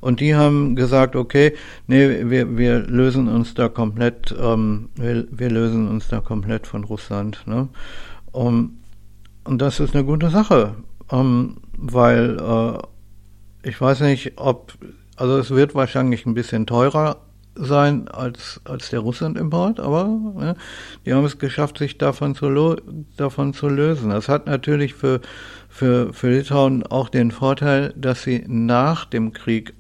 Und 0.07 0.21
die 0.21 0.37
haben 0.37 0.77
gesagt, 0.77 1.17
okay, 1.17 1.53
nee, 1.89 2.31
wir, 2.31 2.57
wir 2.57 2.79
lösen 2.79 3.27
uns 3.27 3.55
da 3.55 3.69
komplett, 3.69 4.33
ähm, 4.41 4.89
wir, 4.95 5.27
wir 5.33 5.51
lösen 5.51 5.89
uns 5.89 6.07
da 6.07 6.21
komplett 6.21 6.69
von 6.69 6.85
Russland. 6.85 7.43
Ne? 7.47 7.67
Um, 8.31 8.77
und 9.43 9.61
das 9.61 9.81
ist 9.81 9.97
eine 9.97 10.05
gute 10.05 10.31
Sache. 10.31 10.77
Um, 11.09 11.57
weil 11.77 12.39
äh, 12.39 13.69
ich 13.69 13.81
weiß 13.81 14.03
nicht, 14.03 14.35
ob, 14.37 14.75
also 15.17 15.39
es 15.39 15.51
wird 15.51 15.75
wahrscheinlich 15.75 16.25
ein 16.25 16.35
bisschen 16.35 16.69
teurer 16.69 17.17
sein 17.57 18.07
als, 18.07 18.61
als 18.63 18.91
der 18.91 19.01
Russland-Import, 19.01 19.81
aber 19.81 20.05
ne, 20.05 20.55
die 21.05 21.15
haben 21.15 21.25
es 21.25 21.39
geschafft, 21.39 21.79
sich 21.79 21.99
davon 21.99 22.37
zu, 22.37 22.77
davon 23.17 23.55
zu 23.55 23.69
lösen. 23.69 24.11
Das 24.11 24.29
hat 24.29 24.47
natürlich 24.47 24.95
für, 24.95 25.21
für, 25.69 26.13
für 26.13 26.31
Litauen 26.31 26.85
auch 26.87 27.09
den 27.09 27.33
Vorteil, 27.33 27.93
dass 27.97 28.23
sie 28.23 28.45
nach 28.47 29.05
dem 29.07 29.33
Krieg 29.33 29.75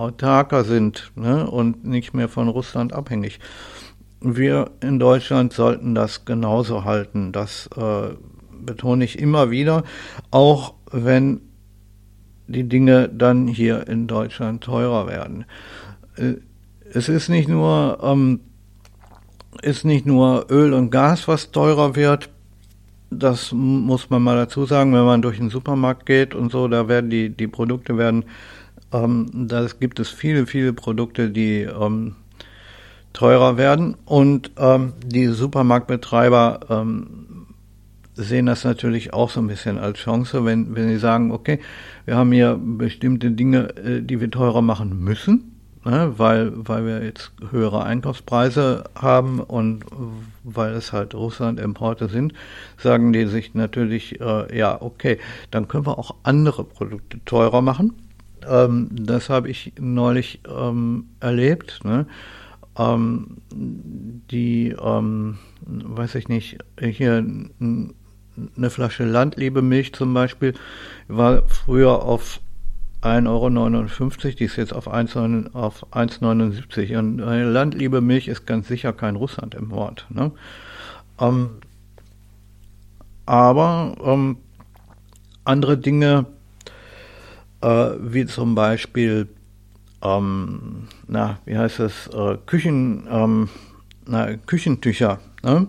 autarker 0.00 0.64
sind 0.64 1.12
ne, 1.14 1.48
und 1.48 1.84
nicht 1.84 2.14
mehr 2.14 2.28
von 2.28 2.48
Russland 2.48 2.92
abhängig. 2.92 3.38
Wir 4.20 4.70
in 4.80 4.98
Deutschland 4.98 5.52
sollten 5.52 5.94
das 5.94 6.24
genauso 6.24 6.84
halten. 6.84 7.32
Das 7.32 7.68
äh, 7.76 8.14
betone 8.64 9.04
ich 9.04 9.18
immer 9.18 9.50
wieder, 9.50 9.84
auch 10.30 10.74
wenn 10.90 11.40
die 12.46 12.68
Dinge 12.68 13.08
dann 13.08 13.46
hier 13.46 13.86
in 13.88 14.06
Deutschland 14.06 14.62
teurer 14.62 15.06
werden. 15.06 15.44
Äh, 16.16 16.34
es 16.92 17.08
ist 17.08 17.28
nicht 17.28 17.48
nur, 17.48 17.98
ähm, 18.02 18.40
ist 19.62 19.84
nicht 19.84 20.06
nur 20.06 20.46
Öl 20.50 20.72
und 20.72 20.90
Gas, 20.90 21.28
was 21.28 21.52
teurer 21.52 21.94
wird. 21.94 22.30
Das 23.10 23.52
muss 23.52 24.10
man 24.10 24.22
mal 24.22 24.36
dazu 24.36 24.66
sagen, 24.66 24.92
wenn 24.92 25.04
man 25.04 25.22
durch 25.22 25.38
den 25.38 25.50
Supermarkt 25.50 26.06
geht 26.06 26.34
und 26.34 26.50
so, 26.52 26.68
da 26.68 26.88
werden 26.88 27.10
die, 27.10 27.30
die 27.30 27.48
Produkte 27.48 27.96
werden, 27.96 28.24
ähm, 28.92 29.26
da 29.32 29.66
gibt 29.78 30.00
es 30.00 30.08
viele, 30.08 30.46
viele 30.46 30.72
Produkte, 30.72 31.30
die 31.30 31.62
ähm, 31.62 32.16
teurer 33.12 33.56
werden 33.56 33.96
und 34.04 34.52
ähm, 34.56 34.92
die 35.04 35.26
Supermarktbetreiber 35.26 36.60
ähm, 36.68 37.46
sehen 38.14 38.46
das 38.46 38.64
natürlich 38.64 39.12
auch 39.12 39.30
so 39.30 39.40
ein 39.40 39.46
bisschen 39.46 39.78
als 39.78 39.98
Chance, 39.98 40.44
wenn, 40.44 40.74
wenn 40.74 40.88
sie 40.88 40.98
sagen, 40.98 41.32
okay, 41.32 41.60
wir 42.04 42.16
haben 42.16 42.32
hier 42.32 42.58
bestimmte 42.60 43.30
Dinge, 43.30 43.76
äh, 43.76 44.02
die 44.02 44.20
wir 44.20 44.30
teurer 44.30 44.62
machen 44.62 45.02
müssen, 45.02 45.56
ne, 45.84 46.12
weil, 46.16 46.52
weil 46.54 46.84
wir 46.86 47.04
jetzt 47.04 47.32
höhere 47.50 47.84
Einkaufspreise 47.84 48.84
haben 48.94 49.40
und 49.40 49.84
weil 50.44 50.72
es 50.74 50.92
halt 50.92 51.14
Russland-Importe 51.14 52.08
sind, 52.08 52.32
sagen 52.78 53.12
die 53.12 53.26
sich 53.26 53.54
natürlich, 53.54 54.20
äh, 54.20 54.56
ja, 54.56 54.80
okay, 54.80 55.18
dann 55.50 55.68
können 55.68 55.86
wir 55.86 55.98
auch 55.98 56.14
andere 56.22 56.64
Produkte 56.64 57.18
teurer 57.24 57.62
machen. 57.62 57.94
Ähm, 58.48 58.88
das 58.92 59.28
habe 59.28 59.48
ich 59.48 59.72
neulich 59.78 60.40
ähm, 60.48 61.08
erlebt. 61.20 61.80
Ne? 61.84 62.06
Ähm, 62.78 63.38
die, 63.52 64.74
ähm, 64.80 65.38
weiß 65.66 66.14
ich 66.14 66.28
nicht, 66.28 66.58
hier 66.80 67.24
eine 68.56 68.70
Flasche 68.70 69.04
Landliebe-Milch 69.04 69.92
zum 69.92 70.14
Beispiel 70.14 70.54
war 71.08 71.46
früher 71.48 72.02
auf 72.02 72.40
1,59 73.02 73.28
Euro, 73.28 74.30
die 74.38 74.44
ist 74.44 74.56
jetzt 74.56 74.74
auf 74.74 74.92
1,79 74.92 75.54
auf 75.54 75.86
1,79 75.92 76.98
und 76.98 77.22
eine 77.22 77.50
Landliebe-Milch 77.50 78.28
ist 78.28 78.46
ganz 78.46 78.68
sicher 78.68 78.92
kein 78.92 79.16
Russland 79.16 79.54
im 79.54 79.70
Wort. 79.70 80.06
Ne? 80.10 80.32
Ähm, 81.18 81.50
aber 83.26 83.94
ähm, 84.04 84.38
andere 85.44 85.78
Dinge, 85.78 86.26
äh, 87.62 87.90
wie 88.00 88.26
zum 88.26 88.54
Beispiel, 88.54 89.28
ähm, 90.02 90.88
na, 91.06 91.38
wie 91.44 91.56
heißt 91.56 91.80
es, 91.80 92.08
äh, 92.08 92.36
Küchen, 92.46 93.06
ähm, 93.10 93.48
na, 94.06 94.36
Küchentücher, 94.36 95.20
ne? 95.42 95.66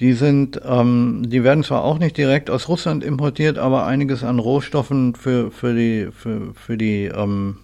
Die 0.00 0.12
sind, 0.12 0.60
ähm, 0.64 1.22
die 1.24 1.44
werden 1.44 1.62
zwar 1.62 1.84
auch 1.84 1.98
nicht 1.98 2.16
direkt 2.16 2.50
aus 2.50 2.68
Russland 2.68 3.04
importiert, 3.04 3.58
aber 3.58 3.86
einiges 3.86 4.24
an 4.24 4.40
Rohstoffen 4.40 5.14
für, 5.14 5.52
für 5.52 5.72
die, 5.72 6.08
für, 6.10 6.52
für 6.54 6.76
die, 6.76 7.04
ähm, 7.04 7.58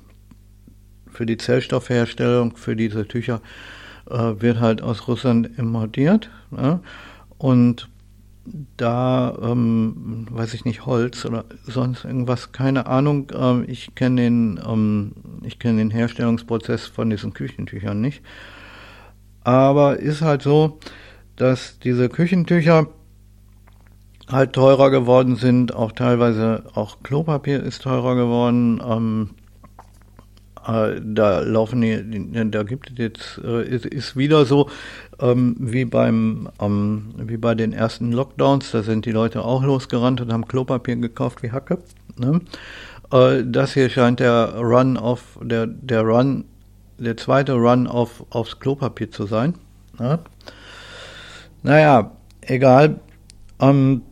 für 1.11 1.27
die 1.27 1.37
Zellstoffherstellung, 1.37 2.57
für 2.57 2.77
diese 2.77 3.09
Tücher, 3.09 3.41
äh, 4.09 4.41
wird 4.41 4.61
halt 4.61 4.81
aus 4.81 5.09
Russland 5.09 5.59
importiert. 5.59 6.31
Ne? 6.53 6.79
Und 7.37 7.89
da, 8.77 9.37
ähm, 9.43 10.27
weiß 10.31 10.55
ich 10.55 10.65
nicht, 10.65 10.87
Holz 10.87 11.25
oder 11.25 11.45
sonst 11.65 12.05
irgendwas, 12.05 12.53
keine 12.53 12.87
Ahnung. 12.87 13.31
Ähm, 13.35 13.65
ich 13.69 13.95
kenne 13.95 14.23
den, 14.23 14.61
ähm, 14.67 15.13
ich 15.45 15.59
kenne 15.59 15.79
den 15.79 15.91
Herstellungsprozess 15.91 16.87
von 16.87 17.11
diesen 17.11 17.35
Küchentüchern 17.35 18.01
nicht. 18.01 18.23
Aber 19.45 19.99
ist 19.99 20.23
halt 20.23 20.43
so, 20.43 20.79
dass 21.37 21.79
diese 21.79 22.09
Küchentücher 22.09 22.89
halt 24.29 24.53
teurer 24.53 24.91
geworden 24.91 25.37
sind, 25.37 25.75
auch 25.75 25.93
teilweise 25.93 26.65
auch 26.75 27.03
Klopapier 27.03 27.63
ist 27.63 27.83
teurer 27.83 28.15
geworden. 28.15 28.81
Ähm, 28.87 29.31
äh, 30.67 31.01
da 31.03 31.41
laufen 31.41 31.81
die, 31.81 32.51
da 32.51 32.63
gibt 32.63 32.91
es 32.91 32.99
jetzt, 32.99 33.41
äh, 33.45 33.67
ist, 33.67 33.87
ist 33.87 34.17
wieder 34.17 34.45
so 34.45 34.69
ähm, 35.21 35.57
wie 35.59 35.85
beim, 35.85 36.49
ähm, 36.61 37.15
wie 37.17 37.37
bei 37.37 37.55
den 37.55 37.73
ersten 37.73 38.13
Lockdowns, 38.13 38.71
da 38.71 38.83
sind 38.83 39.07
die 39.07 39.13
Leute 39.13 39.45
auch 39.45 39.63
losgerannt 39.63 40.21
und 40.21 40.33
haben 40.33 40.49
Klopapier 40.49 40.97
gekauft 40.97 41.43
wie 41.43 41.53
Hacke. 41.53 41.79
Ne? 42.17 42.41
Äh, 43.13 43.45
das 43.45 43.75
hier 43.75 43.89
scheint 43.91 44.21
der 44.21 44.55
Run 44.57 44.97
auf, 44.97 45.39
der, 45.43 45.67
der 45.67 46.03
Run, 46.03 46.45
der 46.99 47.17
zweite 47.17 47.55
Run 47.55 47.87
auf, 47.87 48.25
aufs 48.31 48.59
Klopapier 48.59 49.11
zu 49.11 49.27
sein. 49.27 49.55
Ne? 49.99 50.19
Naja, 51.63 52.13
egal. 52.41 53.01
Ähm, 53.61 54.03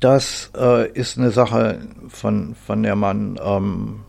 das 0.00 0.50
äh, 0.56 0.90
ist 0.92 1.18
eine 1.18 1.30
Sache, 1.30 1.80
von, 2.08 2.54
von 2.54 2.82
der 2.82 2.96
man, 2.96 3.40
ähm, 3.42 4.00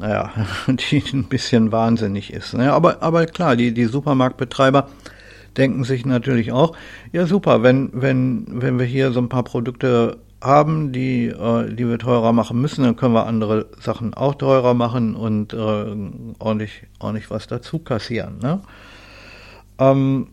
naja, 0.00 0.32
die 0.66 1.04
ein 1.12 1.24
bisschen 1.24 1.70
wahnsinnig 1.70 2.32
ist. 2.32 2.54
Ne? 2.54 2.72
Aber, 2.72 3.02
aber 3.02 3.26
klar, 3.26 3.54
die, 3.56 3.74
die 3.74 3.84
Supermarktbetreiber 3.84 4.88
denken 5.58 5.84
sich 5.84 6.06
natürlich 6.06 6.52
auch, 6.52 6.76
ja 7.12 7.26
super, 7.26 7.62
wenn, 7.62 7.90
wenn, 7.92 8.46
wenn 8.48 8.78
wir 8.78 8.86
hier 8.86 9.12
so 9.12 9.20
ein 9.20 9.28
paar 9.28 9.42
Produkte 9.42 10.18
haben, 10.40 10.92
die, 10.92 11.26
äh, 11.26 11.74
die 11.74 11.88
wir 11.88 11.98
teurer 11.98 12.32
machen 12.32 12.60
müssen, 12.60 12.84
dann 12.84 12.96
können 12.96 13.14
wir 13.14 13.26
andere 13.26 13.66
Sachen 13.80 14.14
auch 14.14 14.36
teurer 14.36 14.74
machen 14.74 15.16
und 15.16 15.52
äh, 15.52 15.56
ordentlich, 16.38 16.84
ordentlich 17.00 17.30
was 17.30 17.48
dazu 17.48 17.80
kassieren. 17.80 18.38
Ne? 18.38 18.60
Ähm, 19.78 20.28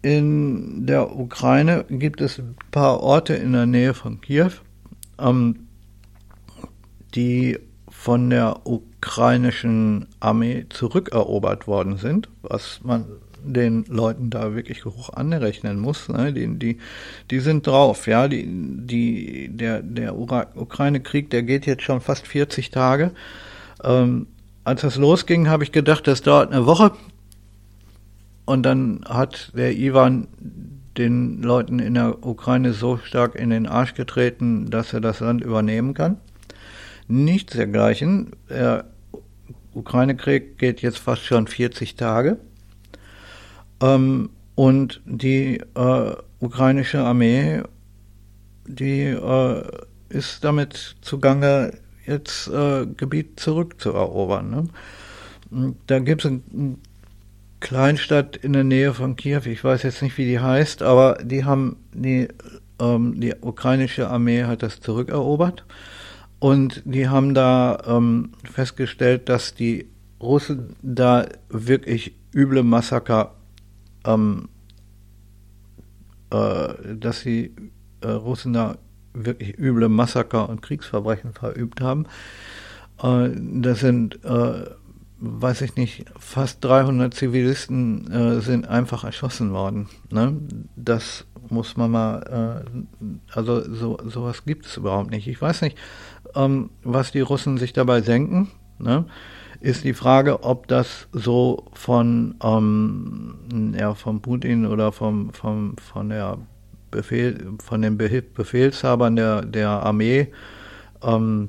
in 0.00 0.86
der 0.86 1.16
Ukraine 1.16 1.84
gibt 1.88 2.20
es 2.20 2.38
ein 2.38 2.56
paar 2.70 3.00
Orte 3.00 3.34
in 3.34 3.52
der 3.52 3.66
Nähe 3.66 3.94
von 3.94 4.20
Kiew, 4.20 4.52
ähm, 5.18 5.66
die 7.14 7.58
von 7.90 8.30
der 8.30 8.64
ukrainischen 8.64 10.06
Armee 10.20 10.66
zurückerobert 10.68 11.66
worden 11.66 11.96
sind, 11.96 12.28
was 12.42 12.80
man 12.84 13.06
den 13.44 13.84
Leuten 13.88 14.30
da 14.30 14.54
wirklich 14.54 14.84
hoch 14.84 15.10
anrechnen 15.12 15.78
muss. 15.78 16.08
Ne? 16.08 16.32
Die, 16.32 16.58
die, 16.58 16.78
die 17.30 17.40
sind 17.40 17.66
drauf, 17.66 18.06
ja. 18.06 18.28
Die, 18.28 18.46
die, 18.46 19.48
der 19.50 19.82
der 19.82 20.16
Ukraine-Krieg, 20.16 21.30
der 21.30 21.42
geht 21.42 21.66
jetzt 21.66 21.82
schon 21.82 22.00
fast 22.00 22.26
40 22.26 22.70
Tage. 22.70 23.12
Ähm, 23.82 24.26
als 24.64 24.82
das 24.82 24.96
losging, 24.96 25.48
habe 25.48 25.64
ich 25.64 25.72
gedacht, 25.72 26.06
das 26.06 26.22
dauert 26.22 26.52
eine 26.52 26.66
Woche. 26.66 26.92
Und 28.44 28.62
dann 28.64 29.00
hat 29.06 29.52
der 29.54 29.76
Ivan 29.76 30.28
den 30.96 31.42
Leuten 31.42 31.78
in 31.78 31.94
der 31.94 32.26
Ukraine 32.26 32.72
so 32.72 32.98
stark 32.98 33.34
in 33.34 33.50
den 33.50 33.66
Arsch 33.66 33.94
getreten, 33.94 34.70
dass 34.70 34.92
er 34.92 35.00
das 35.00 35.20
Land 35.20 35.42
übernehmen 35.42 35.94
kann. 35.94 36.16
Nichts 37.06 37.54
dergleichen. 37.54 38.32
Der 38.50 38.86
Ukraine-Krieg 39.74 40.58
geht 40.58 40.82
jetzt 40.82 40.98
fast 40.98 41.24
schon 41.24 41.46
40 41.46 41.94
Tage. 41.94 42.38
Ähm, 43.80 44.30
und 44.54 45.00
die 45.04 45.60
äh, 45.74 46.16
ukrainische 46.40 47.00
Armee, 47.00 47.62
die 48.66 49.02
äh, 49.02 49.62
ist 50.08 50.42
damit 50.44 50.96
zugange, 51.00 51.72
jetzt 52.06 52.48
äh, 52.48 52.86
Gebiet 52.86 53.38
zurückzuerobern. 53.38 54.50
Ne? 55.50 55.74
Da 55.86 55.98
gibt 56.00 56.24
es 56.24 56.30
eine 56.30 56.76
Kleinstadt 57.60 58.36
in 58.36 58.52
der 58.52 58.64
Nähe 58.64 58.94
von 58.94 59.16
Kiew, 59.16 59.42
ich 59.46 59.62
weiß 59.64 59.82
jetzt 59.82 60.02
nicht, 60.02 60.16
wie 60.18 60.26
die 60.26 60.40
heißt, 60.40 60.82
aber 60.82 61.18
die 61.22 61.44
haben 61.44 61.76
die, 61.92 62.28
ähm, 62.80 63.20
die 63.20 63.34
ukrainische 63.40 64.08
Armee 64.08 64.44
hat 64.44 64.62
das 64.62 64.80
zurückerobert 64.80 65.64
und 66.38 66.82
die 66.84 67.08
haben 67.08 67.34
da 67.34 67.82
ähm, 67.86 68.32
festgestellt, 68.44 69.28
dass 69.28 69.54
die 69.54 69.88
Russen 70.20 70.76
da 70.82 71.26
wirklich 71.48 72.14
üble 72.34 72.62
Massaker 72.62 73.34
ähm, 74.04 74.48
äh, 76.30 76.94
dass 76.94 77.22
die 77.22 77.54
äh, 78.00 78.08
Russen 78.08 78.52
da 78.52 78.76
wirklich 79.14 79.58
üble 79.58 79.88
Massaker 79.88 80.48
und 80.48 80.62
Kriegsverbrechen 80.62 81.32
verübt 81.32 81.80
haben. 81.80 82.06
Äh, 83.02 83.30
das 83.34 83.80
sind, 83.80 84.24
äh, 84.24 84.64
weiß 85.20 85.62
ich 85.62 85.76
nicht, 85.76 86.04
fast 86.18 86.64
300 86.64 87.14
Zivilisten 87.14 88.10
äh, 88.10 88.40
sind 88.40 88.68
einfach 88.68 89.04
erschossen 89.04 89.52
worden. 89.52 89.88
Ne? 90.10 90.36
Das 90.76 91.26
muss 91.50 91.76
man 91.76 91.90
mal, 91.90 92.64
äh, 92.70 93.34
also 93.34 93.62
so, 93.74 93.98
sowas 94.04 94.44
gibt 94.44 94.66
es 94.66 94.76
überhaupt 94.76 95.10
nicht. 95.10 95.26
Ich 95.26 95.40
weiß 95.40 95.62
nicht, 95.62 95.78
ähm, 96.34 96.70
was 96.82 97.12
die 97.12 97.20
Russen 97.20 97.58
sich 97.58 97.72
dabei 97.72 98.00
denken. 98.00 98.50
Ne? 98.78 99.06
Ist 99.60 99.84
die 99.84 99.94
Frage, 99.94 100.44
ob 100.44 100.68
das 100.68 101.08
so 101.12 101.64
von, 101.72 102.34
ähm, 102.42 103.74
ja, 103.76 103.94
von 103.94 104.20
Putin 104.20 104.66
oder 104.66 104.92
vom, 104.92 105.32
vom, 105.32 105.76
von, 105.76 106.10
der 106.10 106.38
Befehl, 106.90 107.54
von 107.62 107.82
den 107.82 107.98
Befehlshabern 107.98 109.16
der, 109.16 109.42
der 109.42 109.68
Armee 109.68 110.28
ähm, 111.02 111.48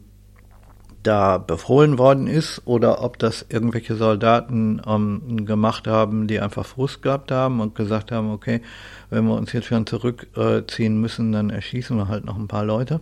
da 1.04 1.38
befohlen 1.38 1.98
worden 1.98 2.28
ist 2.28 2.62
oder 2.66 3.02
ob 3.04 3.20
das 3.20 3.46
irgendwelche 3.48 3.96
Soldaten 3.96 4.82
ähm, 4.86 5.46
gemacht 5.46 5.88
haben, 5.88 6.28
die 6.28 6.40
einfach 6.40 6.66
Frust 6.66 7.02
gehabt 7.02 7.32
haben 7.32 7.62
und 7.62 7.76
gesagt 7.76 8.12
haben, 8.12 8.32
okay, 8.32 8.62
wenn 9.10 9.26
wir 9.26 9.36
uns 9.36 9.54
jetzt 9.54 9.68
schon 9.68 9.86
zurückziehen 9.86 11.00
müssen, 11.00 11.32
dann 11.32 11.50
erschießen 11.50 11.96
wir 11.96 12.08
halt 12.10 12.26
noch 12.26 12.38
ein 12.38 12.48
paar 12.48 12.66
Leute. 12.66 13.00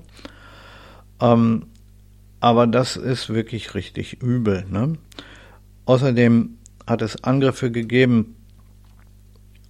Ähm, 1.19 1.63
aber 2.39 2.67
das 2.67 2.95
ist 2.95 3.29
wirklich 3.29 3.73
richtig 3.73 4.21
übel. 4.21 4.65
Ne? 4.69 4.93
Außerdem 5.85 6.57
hat 6.85 7.01
es 7.01 7.23
Angriffe 7.23 7.71
gegeben 7.71 8.35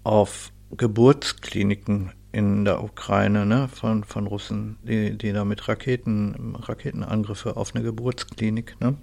auf 0.04 0.52
Geburtskliniken 0.76 2.12
in 2.32 2.66
der 2.66 2.84
Ukraine 2.84 3.46
ne, 3.46 3.68
von, 3.68 4.04
von 4.04 4.28
Russen, 4.28 4.78
die, 4.84 5.18
die 5.18 5.32
da 5.32 5.46
mit 5.46 5.68
Raketen, 5.68 6.56
Raketenangriffe 6.56 7.58
auf 7.58 7.74
eine 7.74 7.84
Geburtsklinik. 7.84 8.76
Ne? 8.80 8.96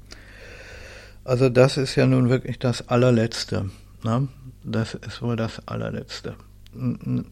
Also 1.24 1.48
das 1.48 1.76
ist 1.76 1.96
ja 1.96 2.06
nun 2.06 2.28
wirklich 2.28 2.58
das 2.58 2.88
allerletzte. 2.88 3.70
Ne? 4.04 4.28
Das 4.62 4.94
ist 4.94 5.22
wohl 5.22 5.36
das 5.36 5.66
allerletzte. 5.66 6.36
Eine 6.74 7.24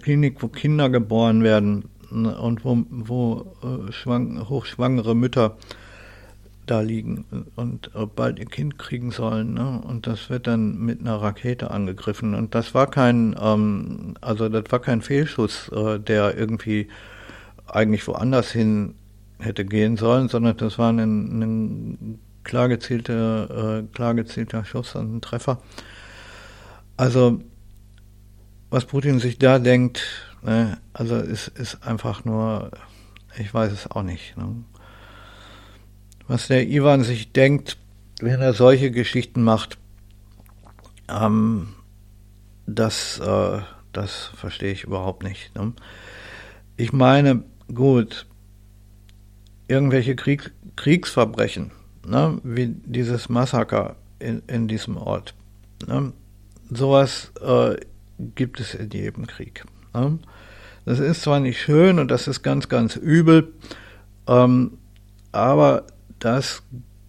Klinik, 0.00 0.42
wo 0.42 0.48
Kinder 0.48 0.88
geboren 0.88 1.42
werden, 1.42 1.90
und 2.10 2.64
wo, 2.64 2.84
wo 2.90 3.54
äh, 3.62 3.92
schwang, 3.92 4.48
hochschwangere 4.48 5.14
Mütter 5.14 5.56
da 6.66 6.80
liegen 6.80 7.26
und 7.56 7.90
bald 8.16 8.38
ihr 8.38 8.46
Kind 8.46 8.78
kriegen 8.78 9.10
sollen. 9.10 9.54
Ne? 9.54 9.82
Und 9.86 10.06
das 10.06 10.30
wird 10.30 10.46
dann 10.46 10.78
mit 10.78 11.00
einer 11.00 11.16
Rakete 11.16 11.70
angegriffen. 11.70 12.34
Und 12.34 12.54
das 12.54 12.74
war 12.74 12.86
kein, 12.86 13.36
ähm, 13.38 14.14
also 14.20 14.48
das 14.48 14.64
war 14.70 14.78
kein 14.78 15.02
Fehlschuss, 15.02 15.68
äh, 15.68 15.98
der 15.98 16.36
irgendwie 16.36 16.88
eigentlich 17.66 18.06
woanders 18.06 18.50
hin 18.50 18.94
hätte 19.38 19.64
gehen 19.64 19.96
sollen, 19.96 20.28
sondern 20.28 20.56
das 20.56 20.78
war 20.78 20.90
ein, 20.90 20.98
ein 21.40 22.18
klar 22.44 22.68
gezielter, 22.68 23.80
äh, 23.80 23.82
klar 23.92 24.14
gezielter 24.14 24.64
Schuss 24.64 24.94
und 24.94 25.16
ein 25.16 25.20
Treffer. 25.20 25.60
Also 26.96 27.40
was 28.70 28.86
Putin 28.86 29.18
sich 29.18 29.38
da 29.38 29.58
denkt, 29.58 30.02
Ne? 30.44 30.78
Also 30.92 31.16
es 31.16 31.48
ist 31.48 31.86
einfach 31.86 32.24
nur, 32.24 32.70
ich 33.38 33.52
weiß 33.52 33.72
es 33.72 33.90
auch 33.90 34.02
nicht. 34.02 34.36
Ne? 34.36 34.64
Was 36.28 36.46
der 36.48 36.68
Ivan 36.68 37.02
sich 37.02 37.32
denkt, 37.32 37.78
wenn 38.20 38.40
er 38.40 38.54
solche 38.54 38.90
Geschichten 38.90 39.42
macht, 39.42 39.78
ähm, 41.08 41.74
das, 42.66 43.18
äh, 43.18 43.60
das 43.92 44.30
verstehe 44.36 44.72
ich 44.72 44.84
überhaupt 44.84 45.22
nicht. 45.22 45.54
Ne? 45.54 45.72
Ich 46.76 46.92
meine, 46.92 47.42
gut, 47.72 48.26
irgendwelche 49.68 50.16
Krieg, 50.16 50.52
Kriegsverbrechen, 50.76 51.72
ne, 52.06 52.38
wie 52.42 52.68
dieses 52.68 53.28
Massaker 53.28 53.96
in, 54.18 54.42
in 54.46 54.68
diesem 54.68 54.96
Ort, 54.96 55.34
ne, 55.86 56.12
sowas 56.70 57.32
äh, 57.40 57.76
gibt 58.34 58.60
es 58.60 58.74
in 58.74 58.90
jedem 58.90 59.26
Krieg. 59.26 59.64
Ne? 59.92 60.18
Das 60.84 60.98
ist 60.98 61.22
zwar 61.22 61.40
nicht 61.40 61.60
schön 61.60 61.98
und 61.98 62.10
das 62.10 62.28
ist 62.28 62.42
ganz, 62.42 62.68
ganz 62.68 62.96
übel, 62.96 63.52
ähm, 64.28 64.78
aber 65.32 65.84
das 66.18 66.62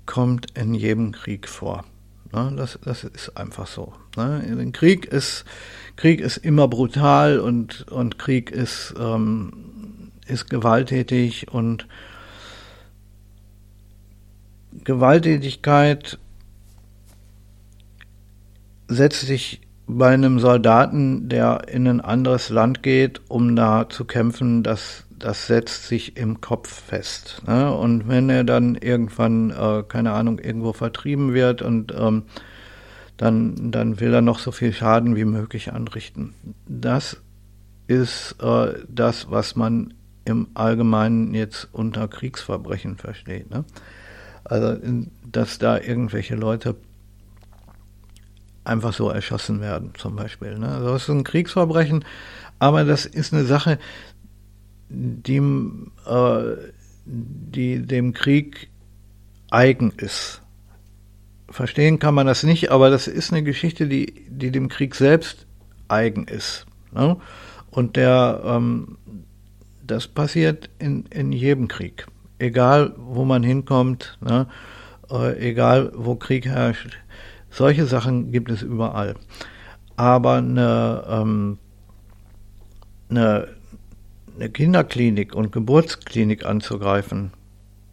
kommt 0.06 0.58
in 0.58 0.74
jedem 0.74 1.12
Krieg 1.12 1.48
vor. 1.50 1.84
Ne? 2.32 2.54
Das, 2.56 2.80
das 2.84 3.04
ist 3.04 3.38
einfach 3.38 3.68
so. 3.68 3.94
Ne? 4.16 4.70
Krieg 4.72 5.06
ist 5.06 5.46
Krieg 5.96 6.20
ist 6.22 6.38
immer 6.38 6.68
brutal 6.68 7.40
und 7.40 7.90
und 7.92 8.18
Krieg 8.18 8.52
ist 8.52 8.94
ähm, 9.00 10.12
ist 10.28 10.50
gewalttätig 10.50 11.52
und 11.52 11.88
Gewalttätigkeit 14.84 16.20
setzt 18.88 19.22
sich 19.22 19.62
bei 19.88 20.14
einem 20.14 20.40
Soldaten, 20.40 21.30
der 21.30 21.68
in 21.68 21.88
ein 21.88 22.02
anderes 22.02 22.50
Land 22.50 22.82
geht, 22.82 23.22
um 23.28 23.56
da 23.56 23.88
zu 23.90 24.06
kämpfen, 24.06 24.64
das, 24.64 25.06
das 25.18 25.48
setzt 25.48 25.88
sich 25.88 26.18
im 26.18 26.42
Kopf 26.42 26.70
fest. 26.70 27.44
Ne? 27.48 27.72
Und 27.72 28.08
wenn 28.08 28.30
er 28.30 28.44
dann 28.44 28.76
irgendwann, 28.76 29.52
äh, 29.52 29.84
keine 29.88 30.14
Ahnung, 30.14 30.40
irgendwo 30.40 30.74
vertrieben 30.74 31.34
wird 31.34 31.62
und 31.62 31.94
ähm, 31.98 32.24
dann, 33.18 33.72
dann 33.72 34.00
will 34.00 34.14
er 34.14 34.22
noch 34.22 34.40
so 34.40 34.52
viel 34.52 34.74
Schaden 34.74 35.16
wie 35.16 35.26
möglich 35.26 35.72
anrichten. 35.72 36.34
Das 36.68 37.22
ist 37.88 38.36
äh, 38.42 38.74
das, 38.90 39.30
was 39.30 39.56
man 39.56 39.94
im 40.26 40.48
Allgemeinen 40.56 41.34
jetzt 41.36 41.70
unter 41.72 42.08
Kriegsverbrechen 42.08 42.98
versteht. 42.98 43.52
Ne? 43.52 43.64
Also, 44.44 44.78
dass 45.32 45.60
da 45.60 45.80
irgendwelche 45.80 46.36
Leute 46.36 46.76
einfach 48.66 48.94
so 48.94 49.10
erschossen 49.10 49.62
werden, 49.62 49.94
zum 49.98 50.16
Beispiel. 50.16 50.58
Ne? 50.58 50.68
Also 50.68 50.94
das 50.94 51.04
ist 51.04 51.10
ein 51.10 51.24
Kriegsverbrechen, 51.24 52.04
aber 52.60 52.84
das 52.84 53.06
ist 53.06 53.34
eine 53.34 53.46
Sache, 53.46 53.80
die, 54.90 55.38
äh, 56.06 56.56
die 57.06 57.86
dem 57.86 58.14
Krieg 58.14 58.70
eigen 59.52 59.92
ist. 59.98 60.42
Verstehen 61.50 62.00
kann 62.00 62.16
man 62.16 62.28
das 62.28 62.44
nicht, 62.44 62.72
aber 62.72 62.90
das 62.90 63.08
ist 63.08 63.32
eine 63.32 63.44
Geschichte, 63.44 63.88
die, 63.88 64.26
die 64.28 64.52
dem 64.52 64.68
Krieg 64.68 64.96
selbst 64.96 65.46
eigen 65.88 66.28
ist. 66.28 66.66
Ne? 66.92 67.18
Und 67.70 67.96
der, 67.96 68.42
ähm, 68.46 68.98
das 69.86 70.08
passiert 70.08 70.70
in, 70.80 71.06
in 71.12 71.32
jedem 71.32 71.68
Krieg. 71.68 72.08
Egal, 72.40 72.94
wo 72.98 73.26
man 73.26 73.44
hinkommt, 73.44 74.18
ne? 74.22 74.48
äh, 75.10 75.50
egal, 75.50 75.92
wo 75.96 76.16
Krieg 76.16 76.46
herrscht. 76.46 76.98
Solche 77.56 77.86
Sachen 77.86 78.34
gibt 78.34 78.52
es 78.52 78.62
überall. 78.62 79.16
Aber 79.96 80.34
eine, 80.36 81.06
ähm, 81.08 81.58
eine, 83.10 83.48
eine 84.36 84.50
Kinderklinik 84.50 85.34
und 85.34 85.54
Geburtsklinik 85.54 86.46
anzugreifen, 86.46 87.32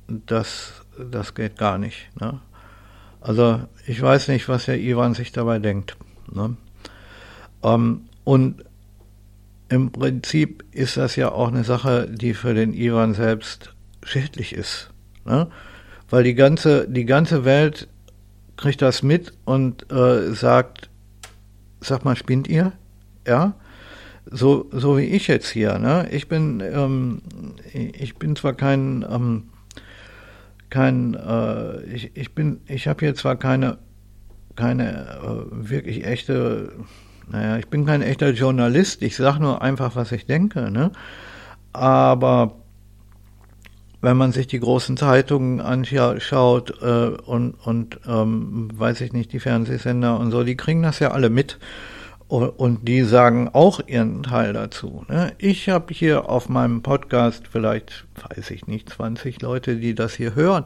das, 0.09 0.83
das 0.99 1.37
geht 1.37 1.59
gar 1.59 1.79
nicht. 1.79 2.11
Ne? 2.21 2.41
Also 3.21 3.61
ich 3.87 4.03
weiß 4.03 4.27
nicht, 4.29 4.49
was 4.49 4.65
der 4.65 4.81
Ivan 4.81 5.15
sich 5.15 5.31
dabei 5.31 5.61
denkt. 5.61 5.97
Ne? 6.33 6.57
Ähm, 7.63 8.07
und 8.25 8.65
im 9.69 9.93
Prinzip 9.93 10.65
ist 10.73 10.97
das 10.97 11.15
ja 11.15 11.31
auch 11.31 11.47
eine 11.47 11.63
Sache, 11.63 12.11
die 12.11 12.35
für 12.35 12.55
den 12.55 12.75
Ivan 12.75 13.15
selbst 13.15 13.77
schädlich 14.03 14.55
ist. 14.55 14.91
Ne? 15.25 15.47
Weil 16.11 16.25
die 16.25 16.35
ganze, 16.35 16.89
die 16.89 17.05
ganze 17.05 17.45
Welt 17.45 17.87
kriegt 18.63 18.81
das 18.81 19.03
mit 19.03 19.33
und 19.45 19.91
äh, 19.93 20.33
sagt, 20.33 20.89
sag 21.81 22.05
mal, 22.05 22.17
spinnt 22.17 22.49
ihr? 22.49 22.73
Ja? 23.27 23.55
So, 24.25 24.71
so 24.71 24.97
wie 24.97 25.05
ich 25.05 25.27
jetzt 25.27 25.51
hier. 25.51 25.79
Ne? 25.79 26.09
Ich 26.11 26.29
bin, 26.29 26.61
ähm, 26.61 27.23
ich 27.73 28.17
bin 28.17 28.37
zwar 28.37 28.55
kein 28.55 29.05
ähm, 29.11 29.45
kein, 30.73 31.15
äh, 31.15 31.83
ich, 31.83 32.17
ich 32.17 32.35
bin, 32.35 32.63
ich 32.67 32.89
habe 32.89 33.01
hier 33.01 33.15
zwar 33.15 33.37
keine, 33.37 33.77
keine 34.57 35.21
äh, 35.23 35.69
wirklich 35.69 36.07
echte, 36.07 36.73
naja, 37.31 37.59
ich 37.59 37.69
bin 37.69 37.85
kein 37.85 38.01
echter 38.01 38.31
Journalist, 38.31 39.03
ich 39.03 39.15
sage 39.15 39.41
nur 39.41 39.61
einfach, 39.61 39.97
was 39.97 40.13
ich 40.13 40.25
denke, 40.25 40.71
ne? 40.71 40.91
Aber 41.75 42.62
wenn 44.03 44.17
man 44.17 44.33
sich 44.33 44.49
die 44.49 44.61
großen 44.61 44.97
Zeitungen 44.97 45.61
anschaut 45.61 46.83
äh, 46.83 47.07
und, 47.25 47.55
und 47.65 48.01
ähm, 48.07 48.69
weiß 48.75 49.01
ich 49.01 49.13
nicht, 49.13 49.33
die 49.33 49.41
Fernsehsender 49.41 50.19
und 50.19 50.33
so, 50.33 50.43
die 50.43 50.57
kriegen 50.57 50.83
das 50.83 50.99
ja 50.99 51.13
alle 51.13 51.31
mit 51.31 51.59
und 52.29 52.89
die 52.89 53.03
sagen 53.03 53.51
auch 53.53 53.81
ihren 53.87 54.23
Teil 54.23 54.55
dazu. 54.55 55.05
Ne? 55.09 55.33
Ich 55.39 55.69
habe 55.69 55.93
hier 55.93 56.29
auf 56.31 56.49
meinem 56.49 56.83
Podcast 56.83 57.45
vielleicht, 57.51 58.07
weiß 58.29 58.51
ich 58.51 58.67
nicht, 58.67 58.89
20 58.89 59.41
Leute, 59.43 59.77
die 59.77 59.95
das 59.95 60.15
hier 60.15 60.35
hören. 60.35 60.65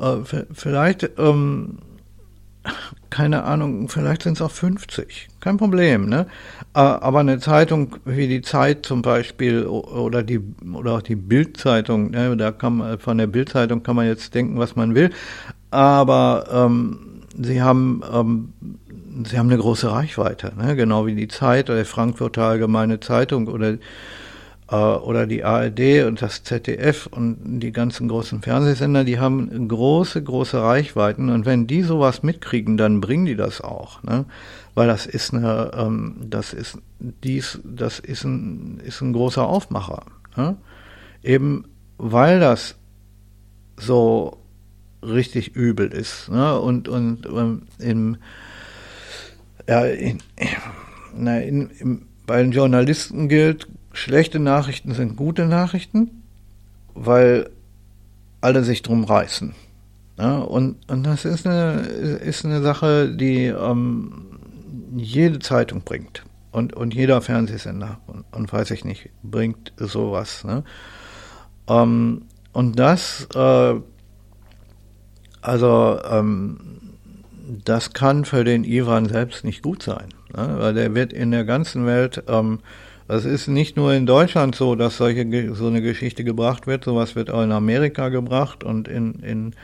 Äh, 0.00 0.44
vielleicht, 0.52 1.10
ähm, 1.18 1.78
keine 3.12 3.44
Ahnung, 3.44 3.90
vielleicht 3.90 4.22
sind 4.22 4.38
es 4.38 4.42
auch 4.42 4.50
50. 4.50 5.28
Kein 5.40 5.58
Problem. 5.58 6.08
Ne? 6.08 6.26
Aber 6.72 7.20
eine 7.20 7.38
Zeitung 7.38 7.96
wie 8.06 8.26
die 8.26 8.40
Zeit 8.40 8.86
zum 8.86 9.02
Beispiel 9.02 9.66
oder 9.66 10.22
die 10.22 10.40
oder 10.72 10.94
auch 10.94 11.02
die 11.02 11.16
Bildzeitung, 11.16 12.12
ne? 12.12 12.34
da 12.38 12.52
kann 12.52 12.78
man, 12.78 12.98
von 12.98 13.18
der 13.18 13.26
Bildzeitung 13.26 13.82
kann 13.82 13.96
man 13.96 14.06
jetzt 14.06 14.34
denken, 14.34 14.58
was 14.58 14.76
man 14.76 14.94
will. 14.94 15.10
Aber 15.70 16.46
ähm, 16.50 17.22
sie 17.38 17.60
haben 17.60 18.02
ähm, 18.10 18.54
sie 19.26 19.38
haben 19.38 19.50
eine 19.50 19.58
große 19.58 19.92
Reichweite, 19.92 20.54
ne? 20.56 20.74
genau 20.74 21.04
wie 21.04 21.14
die 21.14 21.28
Zeit 21.28 21.68
oder 21.68 21.80
die 21.80 21.84
Frankfurter 21.84 22.44
Allgemeine 22.44 22.98
Zeitung 23.00 23.46
oder, 23.46 23.76
äh, 24.72 24.74
oder 24.74 25.26
die 25.26 25.44
ARD 25.44 26.04
und 26.06 26.22
das 26.22 26.42
ZDF 26.42 27.06
und 27.06 27.60
die 27.60 27.72
ganzen 27.72 28.08
großen 28.08 28.40
Fernsehsender, 28.40 29.04
die 29.04 29.20
haben 29.20 29.68
große, 29.68 30.22
große 30.22 30.60
Reichweiten 30.60 31.28
und 31.28 31.44
wenn 31.44 31.66
die 31.66 31.82
sowas 31.82 32.22
mitkriegen, 32.22 32.76
dann 32.76 33.00
bringen 33.00 33.26
die 33.26 33.36
das 33.36 33.60
auch, 33.60 34.02
ne? 34.02 34.24
weil 34.74 34.88
das 34.88 35.04
ist 35.06 35.34
eine, 35.34 35.70
ähm, 35.76 36.16
das 36.24 36.54
ist 36.54 36.78
dies, 36.98 37.60
das 37.64 37.98
ist 37.98 38.24
ein, 38.24 38.80
ist 38.82 39.02
ein 39.02 39.12
großer 39.12 39.46
Aufmacher, 39.46 40.04
ne? 40.36 40.56
eben 41.22 41.66
weil 41.98 42.40
das 42.40 42.76
so 43.76 44.38
richtig 45.02 45.54
übel 45.54 45.88
ist 45.92 46.30
ne? 46.30 46.58
und 46.58 46.88
und 46.88 47.26
ähm, 47.26 47.62
im 47.78 48.16
ja, 49.68 49.84
in, 49.84 50.18
na, 51.14 51.38
in, 51.38 51.70
in, 51.78 52.02
bei 52.26 52.42
den 52.42 52.52
Journalisten 52.52 53.28
gilt, 53.28 53.68
schlechte 53.92 54.38
Nachrichten 54.38 54.94
sind 54.94 55.16
gute 55.16 55.46
Nachrichten, 55.46 56.22
weil 56.94 57.50
alle 58.40 58.64
sich 58.64 58.82
drum 58.82 59.04
reißen. 59.04 59.54
Ja, 60.18 60.38
und, 60.38 60.76
und 60.90 61.04
das 61.04 61.24
ist 61.24 61.46
eine, 61.46 61.80
ist 61.80 62.44
eine 62.44 62.62
Sache, 62.62 63.08
die 63.14 63.46
ähm, 63.46 64.38
jede 64.94 65.38
Zeitung 65.38 65.82
bringt. 65.82 66.24
Und, 66.50 66.74
und 66.74 66.92
jeder 66.92 67.22
Fernsehsender 67.22 67.98
und, 68.06 68.24
und 68.30 68.52
weiß 68.52 68.70
ich 68.72 68.84
nicht, 68.84 69.08
bringt 69.22 69.72
sowas. 69.78 70.44
Ne? 70.44 70.64
Ähm, 71.66 72.22
und 72.52 72.78
das, 72.78 73.26
äh, 73.34 73.74
also 75.40 75.98
ähm, 76.04 76.60
das 77.64 77.94
kann 77.94 78.26
für 78.26 78.44
den 78.44 78.64
Iran 78.64 79.08
selbst 79.08 79.44
nicht 79.44 79.62
gut 79.62 79.82
sein, 79.82 80.08
ne? 80.36 80.56
weil 80.58 80.74
der 80.74 80.94
wird 80.94 81.14
in 81.14 81.30
der 81.30 81.44
ganzen 81.44 81.86
Welt, 81.86 82.22
das 83.12 83.26
ist 83.26 83.46
nicht 83.46 83.76
nur 83.76 83.92
in 83.92 84.06
Deutschland 84.06 84.54
so, 84.54 84.74
dass 84.74 84.96
solche 84.96 85.54
so 85.54 85.66
eine 85.66 85.82
Geschichte 85.82 86.24
gebracht 86.24 86.66
wird, 86.66 86.84
sowas 86.84 87.14
wird 87.14 87.30
auch 87.30 87.42
in 87.42 87.52
Amerika 87.52 88.08
gebracht 88.08 88.64
und 88.64 88.88
in, 88.88 89.16
in, 89.16 89.54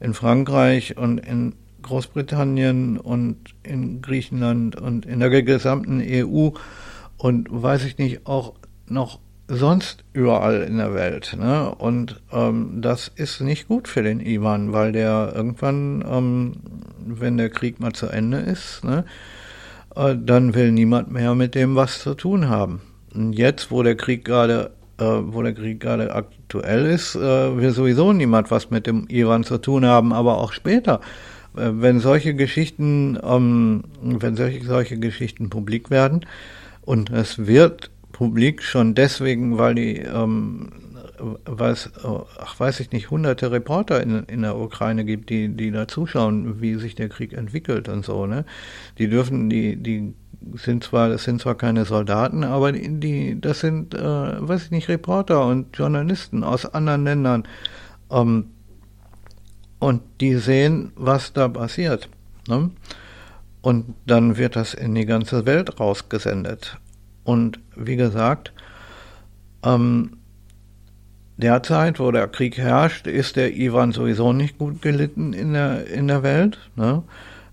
in 0.00 0.12
Frankreich 0.12 0.98
und 0.98 1.16
in 1.16 1.54
Großbritannien 1.80 2.98
und 2.98 3.38
in 3.62 4.02
Griechenland 4.02 4.76
und 4.76 5.06
in 5.06 5.18
der 5.18 5.30
gesamten 5.30 6.02
EU 6.06 6.50
und 7.16 7.48
weiß 7.50 7.86
ich 7.86 7.96
nicht, 7.96 8.26
auch 8.26 8.52
noch 8.86 9.18
sonst 9.48 10.04
überall 10.12 10.60
in 10.60 10.76
der 10.76 10.92
Welt. 10.92 11.34
Ne? 11.40 11.74
Und 11.74 12.20
ähm, 12.30 12.82
das 12.82 13.08
ist 13.08 13.40
nicht 13.40 13.66
gut 13.66 13.88
für 13.88 14.02
den 14.02 14.20
Ivan, 14.20 14.74
weil 14.74 14.92
der 14.92 15.32
irgendwann, 15.34 16.04
ähm, 16.06 16.52
wenn 17.06 17.38
der 17.38 17.48
Krieg 17.48 17.80
mal 17.80 17.92
zu 17.92 18.08
Ende 18.08 18.40
ist, 18.40 18.84
ne, 18.84 19.06
äh, 19.96 20.14
dann 20.22 20.52
will 20.52 20.70
niemand 20.70 21.10
mehr 21.10 21.34
mit 21.34 21.54
dem 21.54 21.76
was 21.76 22.00
zu 22.00 22.12
tun 22.12 22.50
haben. 22.50 22.82
Jetzt, 23.14 23.70
wo 23.70 23.82
der 23.82 23.96
Krieg 23.96 24.24
gerade, 24.24 24.70
äh, 24.98 25.04
wo 25.04 25.42
der 25.42 25.54
Krieg 25.54 25.80
gerade 25.80 26.14
aktuell 26.14 26.86
ist, 26.86 27.16
äh, 27.16 27.56
will 27.56 27.72
sowieso 27.72 28.12
niemand 28.12 28.50
was 28.50 28.70
mit 28.70 28.86
dem 28.86 29.06
Ivan 29.08 29.44
zu 29.44 29.58
tun 29.58 29.84
haben, 29.84 30.12
aber 30.12 30.38
auch 30.38 30.52
später. 30.52 31.00
Äh, 31.56 31.70
wenn 31.72 32.00
solche 32.00 32.34
Geschichten, 32.34 33.18
ähm, 33.22 33.84
wenn 34.02 34.36
solche, 34.36 34.64
solche 34.64 34.98
Geschichten 34.98 35.50
publik 35.50 35.90
werden, 35.90 36.24
und 36.82 37.10
es 37.10 37.46
wird 37.46 37.90
publik 38.12 38.62
schon 38.62 38.94
deswegen, 38.94 39.58
weil 39.58 39.74
die, 39.74 39.98
ähm, 39.98 40.70
weil 41.44 41.72
es, 41.72 41.90
ach 42.38 42.58
weiß 42.58 42.80
ich 42.80 42.92
nicht, 42.92 43.10
hunderte 43.10 43.50
Reporter 43.50 44.02
in, 44.02 44.24
in 44.24 44.42
der 44.42 44.56
Ukraine 44.56 45.04
gibt, 45.04 45.30
die, 45.30 45.48
die 45.48 45.70
da 45.70 45.86
zuschauen, 45.86 46.60
wie 46.60 46.76
sich 46.76 46.94
der 46.94 47.08
Krieg 47.08 47.32
entwickelt 47.32 47.88
und 47.88 48.04
so, 48.04 48.26
ne? 48.26 48.44
Die 48.98 49.08
dürfen, 49.08 49.50
die, 49.50 49.76
die 49.76 50.14
sind 50.54 50.84
zwar, 50.84 51.08
das 51.08 51.24
sind 51.24 51.40
zwar 51.40 51.54
keine 51.54 51.84
Soldaten, 51.84 52.44
aber 52.44 52.72
die, 52.72 53.40
das 53.40 53.60
sind, 53.60 53.94
äh, 53.94 54.00
weiß 54.00 54.64
ich 54.64 54.70
nicht, 54.70 54.88
Reporter 54.88 55.44
und 55.46 55.76
Journalisten 55.76 56.44
aus 56.44 56.66
anderen 56.66 57.04
Ländern. 57.04 57.44
Ähm, 58.10 58.46
und 59.78 60.02
die 60.20 60.36
sehen, 60.36 60.92
was 60.94 61.32
da 61.32 61.48
passiert. 61.48 62.08
Ne? 62.48 62.70
Und 63.62 63.94
dann 64.06 64.36
wird 64.36 64.56
das 64.56 64.74
in 64.74 64.94
die 64.94 65.06
ganze 65.06 65.46
Welt 65.46 65.80
rausgesendet. 65.80 66.78
Und 67.24 67.60
wie 67.76 67.96
gesagt, 67.96 68.52
ähm, 69.62 70.18
derzeit, 71.36 72.00
wo 72.00 72.10
der 72.10 72.28
Krieg 72.28 72.56
herrscht, 72.58 73.06
ist 73.06 73.36
der 73.36 73.56
Ivan 73.56 73.92
sowieso 73.92 74.32
nicht 74.32 74.58
gut 74.58 74.82
gelitten 74.82 75.32
in 75.32 75.52
der, 75.52 75.86
in 75.86 76.08
der 76.08 76.22
Welt. 76.22 76.58
Ne? 76.76 77.02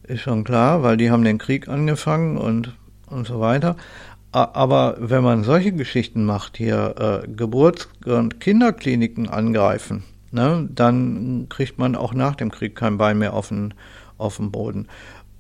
Ist 0.08 0.22
schon 0.22 0.46
klar, 0.46 0.84
weil 0.84 0.96
die 0.96 1.12
haben 1.12 1.26
den 1.26 1.38
Krieg 1.38 1.68
angefangen 1.68 2.38
und, 2.38 2.74
und 3.08 3.28
so 3.28 3.42
weiter. 3.42 3.76
Aber 4.32 4.96
wenn 5.00 5.24
man 5.24 5.44
solche 5.44 5.74
Geschichten 5.74 6.24
macht, 6.24 6.58
hier 6.58 7.24
äh, 7.26 7.28
Geburts- 7.28 7.90
und 8.06 8.40
Kinderkliniken 8.40 9.28
angreifen, 9.28 10.04
ne, 10.32 10.68
dann 10.74 11.48
kriegt 11.50 11.78
man 11.78 11.96
auch 11.96 12.14
nach 12.14 12.36
dem 12.36 12.52
Krieg 12.52 12.76
kein 12.76 12.98
Bein 12.98 13.18
mehr 13.18 13.34
auf 13.34 13.50
den, 13.50 13.74
auf 14.18 14.38
den 14.38 14.52
Boden. 14.52 14.88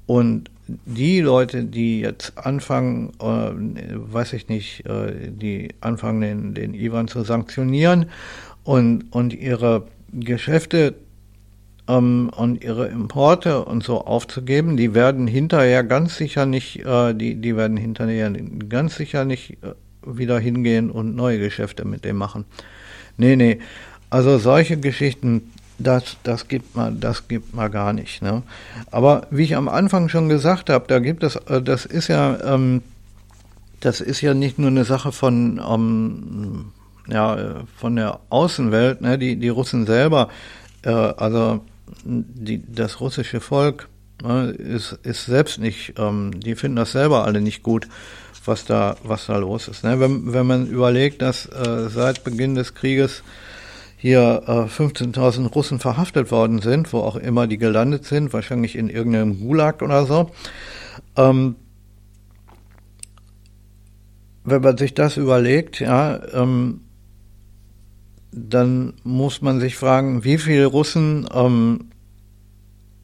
Und 0.05 0.49
die 0.67 1.21
Leute, 1.21 1.63
die 1.63 2.01
jetzt 2.01 2.37
anfangen, 2.37 3.11
äh, 3.19 3.51
weiß 3.93 4.33
ich 4.33 4.49
nicht, 4.49 4.85
äh, 4.85 5.31
die 5.31 5.69
anfangen, 5.79 6.21
den, 6.21 6.53
den 6.53 6.73
Ivan 6.73 7.07
zu 7.07 7.23
sanktionieren 7.23 8.07
und, 8.63 9.05
und 9.11 9.33
ihre 9.33 9.87
Geschäfte 10.11 10.95
ähm, 11.87 12.29
und 12.35 12.63
ihre 12.63 12.87
Importe 12.87 13.63
und 13.63 13.83
so 13.83 14.05
aufzugeben, 14.05 14.77
die 14.77 14.93
werden 14.93 15.27
hinterher 15.27 15.83
ganz 15.83 16.17
sicher 16.17 16.45
nicht, 16.45 16.85
äh, 16.85 17.13
die, 17.13 17.35
die 17.35 17.55
werden 17.55 17.77
hinterher 17.77 18.31
ganz 18.69 18.95
sicher 18.95 19.25
nicht 19.25 19.57
äh, 19.63 19.73
wieder 20.05 20.39
hingehen 20.39 20.91
und 20.91 21.15
neue 21.15 21.39
Geschäfte 21.39 21.85
mit 21.85 22.05
dem 22.05 22.17
machen. 22.17 22.45
Nee, 23.17 23.35
nee. 23.35 23.59
Also 24.09 24.37
solche 24.37 24.77
Geschichten 24.77 25.51
das, 25.79 26.17
das 26.23 26.47
gibt 26.47 26.75
man, 26.75 26.99
das 26.99 27.27
gibt 27.27 27.53
man 27.53 27.71
gar 27.71 27.93
nicht. 27.93 28.21
Ne? 28.21 28.43
Aber 28.91 29.27
wie 29.29 29.43
ich 29.43 29.55
am 29.55 29.69
Anfang 29.69 30.09
schon 30.09 30.29
gesagt 30.29 30.69
habe, 30.69 30.85
da 30.87 30.99
gibt 30.99 31.23
es, 31.23 31.35
äh, 31.35 31.61
das 31.61 31.85
ist 31.85 32.07
ja, 32.07 32.37
ähm, 32.43 32.81
das 33.79 34.01
ist 34.01 34.21
ja 34.21 34.33
nicht 34.33 34.57
nur 34.57 34.69
eine 34.69 34.85
Sache 34.85 35.11
von, 35.11 35.61
ähm, 35.63 36.71
ja, 37.07 37.63
von 37.75 37.95
der 37.95 38.19
Außenwelt. 38.29 39.01
Ne? 39.01 39.17
Die, 39.17 39.35
die 39.35 39.49
Russen 39.49 39.85
selber, 39.85 40.29
äh, 40.83 40.89
also 40.89 41.61
die, 42.03 42.63
das 42.67 42.99
russische 42.99 43.39
Volk 43.39 43.89
ne, 44.23 44.51
ist, 44.51 44.99
ist 45.03 45.25
selbst 45.25 45.59
nicht, 45.59 45.93
ähm, 45.97 46.39
die 46.39 46.55
finden 46.55 46.77
das 46.77 46.91
selber 46.91 47.25
alle 47.25 47.41
nicht 47.41 47.63
gut, 47.63 47.87
was 48.45 48.65
da, 48.65 48.95
was 49.03 49.27
da 49.27 49.37
los 49.37 49.67
ist. 49.67 49.83
Ne? 49.83 49.99
Wenn, 49.99 50.33
wenn 50.33 50.47
man 50.47 50.67
überlegt, 50.67 51.21
dass 51.21 51.45
äh, 51.47 51.89
seit 51.89 52.23
Beginn 52.23 52.55
des 52.55 52.73
Krieges 52.73 53.23
hier 53.97 54.43
äh, 54.45 54.51
15.000 54.51 55.47
Russen 55.47 55.79
verhaftet 55.79 56.31
worden 56.31 56.59
sind, 56.59 56.93
wo 56.93 56.99
auch 56.99 57.15
immer 57.15 57.47
die 57.47 57.57
gelandet 57.57 58.05
sind, 58.05 58.31
wahrscheinlich 58.31 58.75
in 58.75 58.89
irgendeinem 58.89 59.39
Gulag 59.39 59.81
oder 59.81 60.05
so. 60.05 60.31
Ähm, 61.15 61.55
wenn 64.43 64.61
man 64.61 64.77
sich 64.77 64.93
das 64.93 65.17
überlegt, 65.17 65.79
ja, 65.79 66.21
ähm, 66.33 66.81
dann 68.31 68.93
muss 69.03 69.41
man 69.41 69.59
sich 69.59 69.75
fragen, 69.75 70.23
wie 70.23 70.37
viele 70.37 70.65
Russen, 70.65 71.27
ähm, 71.33 71.89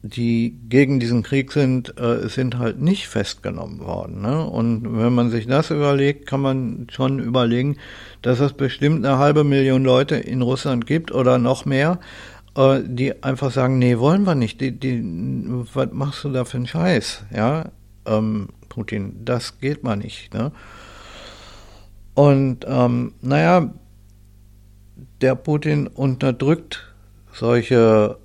die 0.02 0.58
gegen 0.68 1.00
diesen 1.00 1.22
Krieg 1.22 1.50
sind, 1.50 1.98
äh, 1.98 2.28
sind 2.28 2.58
halt 2.58 2.78
nicht 2.78 3.08
festgenommen 3.08 3.80
worden. 3.80 4.20
Ne? 4.20 4.44
Und 4.44 4.98
wenn 4.98 5.14
man 5.14 5.30
sich 5.30 5.46
das 5.46 5.70
überlegt, 5.70 6.26
kann 6.26 6.40
man 6.40 6.86
schon 6.90 7.20
überlegen, 7.20 7.78
dass 8.20 8.38
es 8.38 8.52
bestimmt 8.52 9.04
eine 9.04 9.16
halbe 9.16 9.44
Million 9.44 9.82
Leute 9.82 10.16
in 10.16 10.42
Russland 10.42 10.86
gibt 10.86 11.10
oder 11.10 11.38
noch 11.38 11.64
mehr, 11.64 12.00
äh, 12.54 12.80
die 12.84 13.24
einfach 13.24 13.50
sagen, 13.50 13.78
nee, 13.78 13.98
wollen 13.98 14.24
wir 14.24 14.34
nicht. 14.34 14.60
Die, 14.60 14.78
die, 14.78 15.02
was 15.72 15.88
machst 15.92 16.22
du 16.24 16.28
da 16.28 16.44
für 16.44 16.58
einen 16.58 16.66
Scheiß? 16.66 17.24
Ja, 17.34 17.70
ähm, 18.04 18.48
Putin, 18.68 19.24
das 19.24 19.58
geht 19.58 19.84
mal 19.84 19.96
nicht. 19.96 20.34
Ne? 20.34 20.52
Und 22.12 22.66
ähm, 22.68 23.14
naja, 23.22 23.72
der 25.24 25.36
Putin 25.36 25.86
unterdrückt 25.86 26.92
solche 27.32 28.18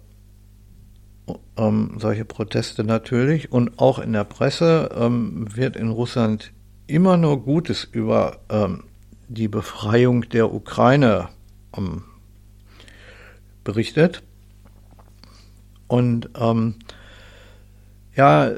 ähm, 1.55 1.95
solche 1.97 2.25
Proteste 2.25 2.83
natürlich 2.83 3.53
und 3.53 3.79
auch 3.79 3.99
in 3.99 4.11
der 4.11 4.25
Presse 4.25 4.89
ähm, 4.93 5.47
wird 5.55 5.77
in 5.77 5.91
Russland 5.91 6.51
immer 6.87 7.15
nur 7.15 7.41
Gutes 7.41 7.85
über 7.85 8.39
ähm, 8.49 8.83
die 9.29 9.47
Befreiung 9.47 10.27
der 10.27 10.53
Ukraine 10.53 11.29
ähm, 11.77 12.03
berichtet. 13.63 14.21
Und 15.87 16.31
ähm, 16.37 16.75
ja, 18.13 18.51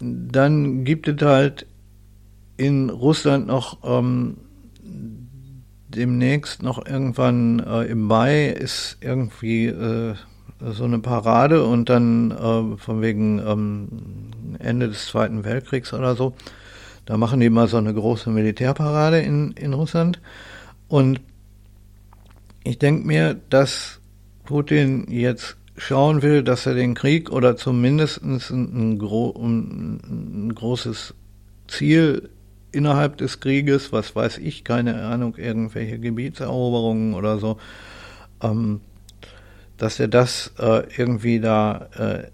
dann 0.00 0.82
gibt 0.82 1.06
es 1.06 1.22
halt 1.22 1.66
in 2.56 2.90
Russland 2.90 3.46
noch 3.46 3.78
ähm, 3.84 4.38
demnächst 5.94 6.62
noch 6.62 6.84
irgendwann 6.86 7.60
äh, 7.60 7.84
im 7.84 8.02
Mai 8.02 8.48
ist 8.48 8.98
irgendwie 9.00 9.66
äh, 9.66 10.14
so 10.60 10.84
eine 10.84 10.98
Parade 10.98 11.64
und 11.64 11.88
dann 11.88 12.30
äh, 12.30 12.76
von 12.78 13.02
wegen 13.02 13.38
ähm, 13.38 13.88
Ende 14.58 14.88
des 14.88 15.06
Zweiten 15.06 15.44
Weltkriegs 15.44 15.92
oder 15.92 16.14
so 16.14 16.34
da 17.06 17.18
machen 17.18 17.40
die 17.40 17.50
mal 17.50 17.68
so 17.68 17.76
eine 17.76 17.92
große 17.92 18.30
Militärparade 18.30 19.20
in, 19.20 19.52
in 19.52 19.74
Russland. 19.74 20.20
Und 20.88 21.20
ich 22.62 22.78
denke 22.78 23.06
mir, 23.06 23.34
dass 23.50 24.00
Putin 24.44 25.06
jetzt 25.10 25.56
schauen 25.76 26.22
will, 26.22 26.42
dass 26.42 26.66
er 26.66 26.74
den 26.74 26.94
Krieg 26.94 27.30
oder 27.30 27.56
zumindest 27.56 28.22
ein, 28.22 28.40
ein, 28.50 28.98
ein, 30.02 30.54
großes 30.54 31.14
Ziel 31.68 32.30
innerhalb 32.74 33.16
des 33.16 33.40
Krieges, 33.40 33.92
was 33.92 34.14
weiß 34.14 34.38
ich, 34.38 34.64
keine 34.64 35.02
Ahnung, 35.04 35.36
irgendwelche 35.36 35.98
Gebietseroberungen 35.98 37.14
oder 37.14 37.38
so, 37.38 37.58
ähm, 38.42 38.80
dass 39.76 40.00
er 40.00 40.08
das 40.08 40.52
äh, 40.58 40.82
irgendwie 40.96 41.40
da 41.40 41.88
äh, 41.96 42.30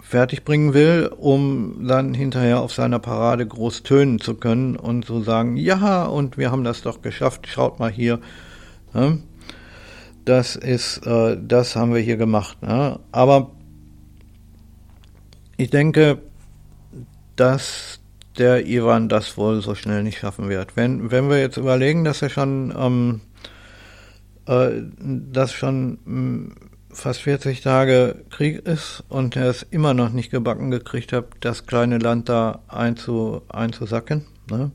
fertigbringen 0.00 0.74
will, 0.74 1.10
um 1.16 1.86
dann 1.88 2.14
hinterher 2.14 2.60
auf 2.60 2.72
seiner 2.72 2.98
Parade 2.98 3.46
groß 3.46 3.82
tönen 3.82 4.20
zu 4.20 4.34
können 4.34 4.76
und 4.76 5.06
zu 5.06 5.22
sagen, 5.22 5.56
ja, 5.56 6.04
und 6.04 6.36
wir 6.36 6.50
haben 6.50 6.62
das 6.62 6.82
doch 6.82 7.02
geschafft, 7.02 7.48
schaut 7.48 7.80
mal 7.80 7.90
hier. 7.90 8.20
Ne? 8.92 9.20
Das 10.24 10.56
ist, 10.56 11.06
äh, 11.06 11.36
das 11.42 11.74
haben 11.74 11.94
wir 11.94 12.00
hier 12.00 12.16
gemacht. 12.16 12.62
Ne? 12.62 13.00
Aber 13.12 13.50
ich 15.56 15.70
denke, 15.70 16.18
dass 17.36 18.00
der 18.38 18.66
Ivan 18.66 19.08
das 19.08 19.36
wohl 19.36 19.62
so 19.62 19.74
schnell 19.74 20.02
nicht 20.02 20.18
schaffen 20.18 20.48
wird. 20.48 20.76
Wenn, 20.76 21.10
wenn 21.10 21.28
wir 21.28 21.40
jetzt 21.40 21.56
überlegen, 21.56 22.04
dass 22.04 22.22
er 22.22 22.30
schon, 22.30 22.74
ähm, 22.76 23.20
äh, 24.46 24.82
das 25.32 25.52
schon 25.52 26.56
fast 26.90 27.22
40 27.22 27.60
Tage 27.60 28.24
Krieg 28.30 28.66
ist 28.66 29.04
und 29.08 29.36
er 29.36 29.50
es 29.50 29.62
immer 29.62 29.94
noch 29.94 30.10
nicht 30.10 30.30
gebacken 30.30 30.70
gekriegt 30.70 31.12
hat, 31.12 31.26
das 31.40 31.66
kleine 31.66 31.98
Land 31.98 32.28
da 32.28 32.60
einzu, 32.68 33.42
einzusacken. 33.48 34.24
Ne? 34.50 34.70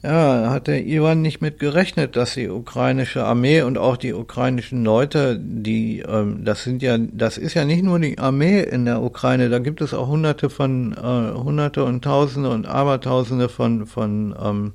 Ja, 0.00 0.50
hat 0.50 0.68
der 0.68 0.86
Iwan 0.86 1.22
nicht 1.22 1.40
mit 1.40 1.58
gerechnet, 1.58 2.14
dass 2.14 2.34
die 2.34 2.48
ukrainische 2.48 3.24
Armee 3.24 3.62
und 3.62 3.78
auch 3.78 3.96
die 3.96 4.12
ukrainischen 4.12 4.84
Leute, 4.84 5.36
die, 5.40 6.00
ähm, 6.00 6.44
das 6.44 6.62
sind 6.62 6.82
ja, 6.82 6.96
das 6.98 7.36
ist 7.36 7.54
ja 7.54 7.64
nicht 7.64 7.82
nur 7.82 7.98
die 7.98 8.16
Armee 8.16 8.62
in 8.62 8.84
der 8.84 9.02
Ukraine, 9.02 9.48
da 9.48 9.58
gibt 9.58 9.80
es 9.80 9.94
auch 9.94 10.06
hunderte 10.06 10.50
von, 10.50 10.92
äh, 10.92 11.34
hunderte 11.36 11.82
und 11.82 12.04
tausende 12.04 12.50
und 12.50 12.66
abertausende 12.66 13.48
von, 13.48 13.86
von, 13.86 14.36
ähm, 14.40 14.72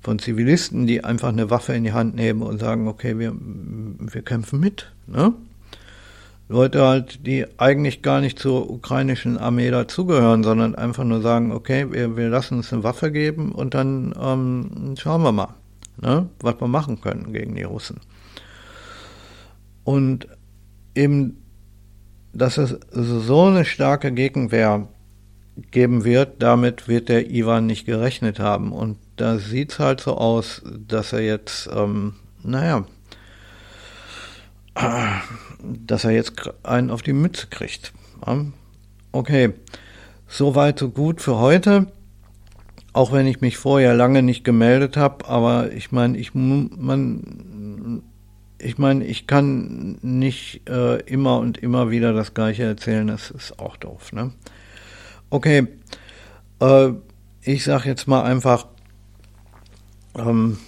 von 0.00 0.20
Zivilisten, 0.20 0.86
die 0.86 1.02
einfach 1.02 1.30
eine 1.30 1.50
Waffe 1.50 1.72
in 1.72 1.82
die 1.82 1.92
Hand 1.92 2.14
nehmen 2.14 2.42
und 2.42 2.60
sagen, 2.60 2.86
okay, 2.86 3.18
wir, 3.18 3.34
wir 3.34 4.22
kämpfen 4.22 4.60
mit. 4.60 4.92
Ne? 5.08 5.34
Leute 6.48 6.82
halt, 6.86 7.26
die 7.26 7.44
eigentlich 7.58 8.02
gar 8.02 8.20
nicht 8.20 8.38
zur 8.38 8.70
ukrainischen 8.70 9.36
Armee 9.36 9.70
dazugehören, 9.70 10.44
sondern 10.44 10.76
einfach 10.76 11.02
nur 11.02 11.20
sagen, 11.20 11.50
okay, 11.50 11.90
wir, 11.90 12.16
wir 12.16 12.28
lassen 12.28 12.58
uns 12.58 12.72
eine 12.72 12.84
Waffe 12.84 13.10
geben 13.10 13.52
und 13.52 13.74
dann 13.74 14.14
ähm, 14.20 14.94
schauen 14.96 15.22
wir 15.22 15.32
mal, 15.32 15.54
ne, 16.00 16.28
was 16.40 16.60
wir 16.60 16.68
machen 16.68 17.00
können 17.00 17.32
gegen 17.32 17.56
die 17.56 17.64
Russen. 17.64 18.00
Und 19.82 20.28
eben, 20.94 21.42
dass 22.32 22.58
es 22.58 22.78
so 22.90 23.44
eine 23.44 23.64
starke 23.64 24.12
Gegenwehr 24.12 24.88
geben 25.70 26.04
wird, 26.04 26.42
damit 26.42 26.86
wird 26.86 27.08
der 27.08 27.30
Ivan 27.30 27.66
nicht 27.66 27.86
gerechnet 27.86 28.38
haben. 28.38 28.72
Und 28.72 28.98
da 29.16 29.38
sieht 29.38 29.72
es 29.72 29.78
halt 29.78 30.00
so 30.00 30.16
aus, 30.16 30.62
dass 30.86 31.12
er 31.12 31.20
jetzt, 31.22 31.68
ähm, 31.74 32.14
naja, 32.42 32.84
dass 35.62 36.04
er 36.04 36.10
jetzt 36.10 36.32
einen 36.62 36.90
auf 36.90 37.02
die 37.02 37.12
Mütze 37.12 37.46
kriegt. 37.48 37.92
Okay, 39.12 39.52
soweit 40.28 40.78
so 40.78 40.90
gut 40.90 41.20
für 41.20 41.38
heute. 41.38 41.86
Auch 42.92 43.12
wenn 43.12 43.26
ich 43.26 43.42
mich 43.42 43.58
vorher 43.58 43.94
lange 43.94 44.22
nicht 44.22 44.42
gemeldet 44.42 44.96
habe, 44.96 45.28
aber 45.28 45.70
ich 45.72 45.92
meine, 45.92 46.16
ich 46.16 46.34
man, 46.34 48.02
ich 48.58 48.78
meine, 48.78 49.04
ich 49.04 49.26
kann 49.26 49.98
nicht 50.00 50.68
äh, 50.68 51.00
immer 51.02 51.38
und 51.38 51.58
immer 51.58 51.90
wieder 51.90 52.14
das 52.14 52.32
Gleiche 52.32 52.62
erzählen. 52.62 53.06
Das 53.06 53.30
ist 53.30 53.58
auch 53.58 53.76
doof, 53.76 54.12
ne? 54.12 54.32
Okay, 55.28 55.66
äh, 56.60 56.88
ich 57.42 57.64
sag 57.64 57.84
jetzt 57.84 58.08
mal 58.08 58.22
einfach 58.22 58.66
ähm, 60.16 60.58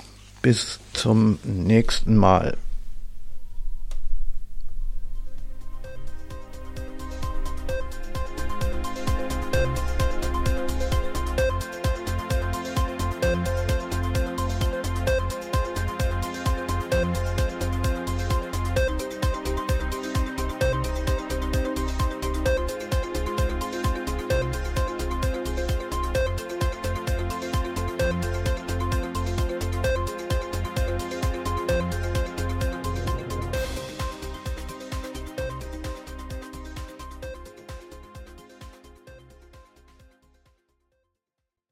bis 0.42 0.80
zum 0.92 1.38
nächsten 1.44 2.16
Mal. 2.16 2.56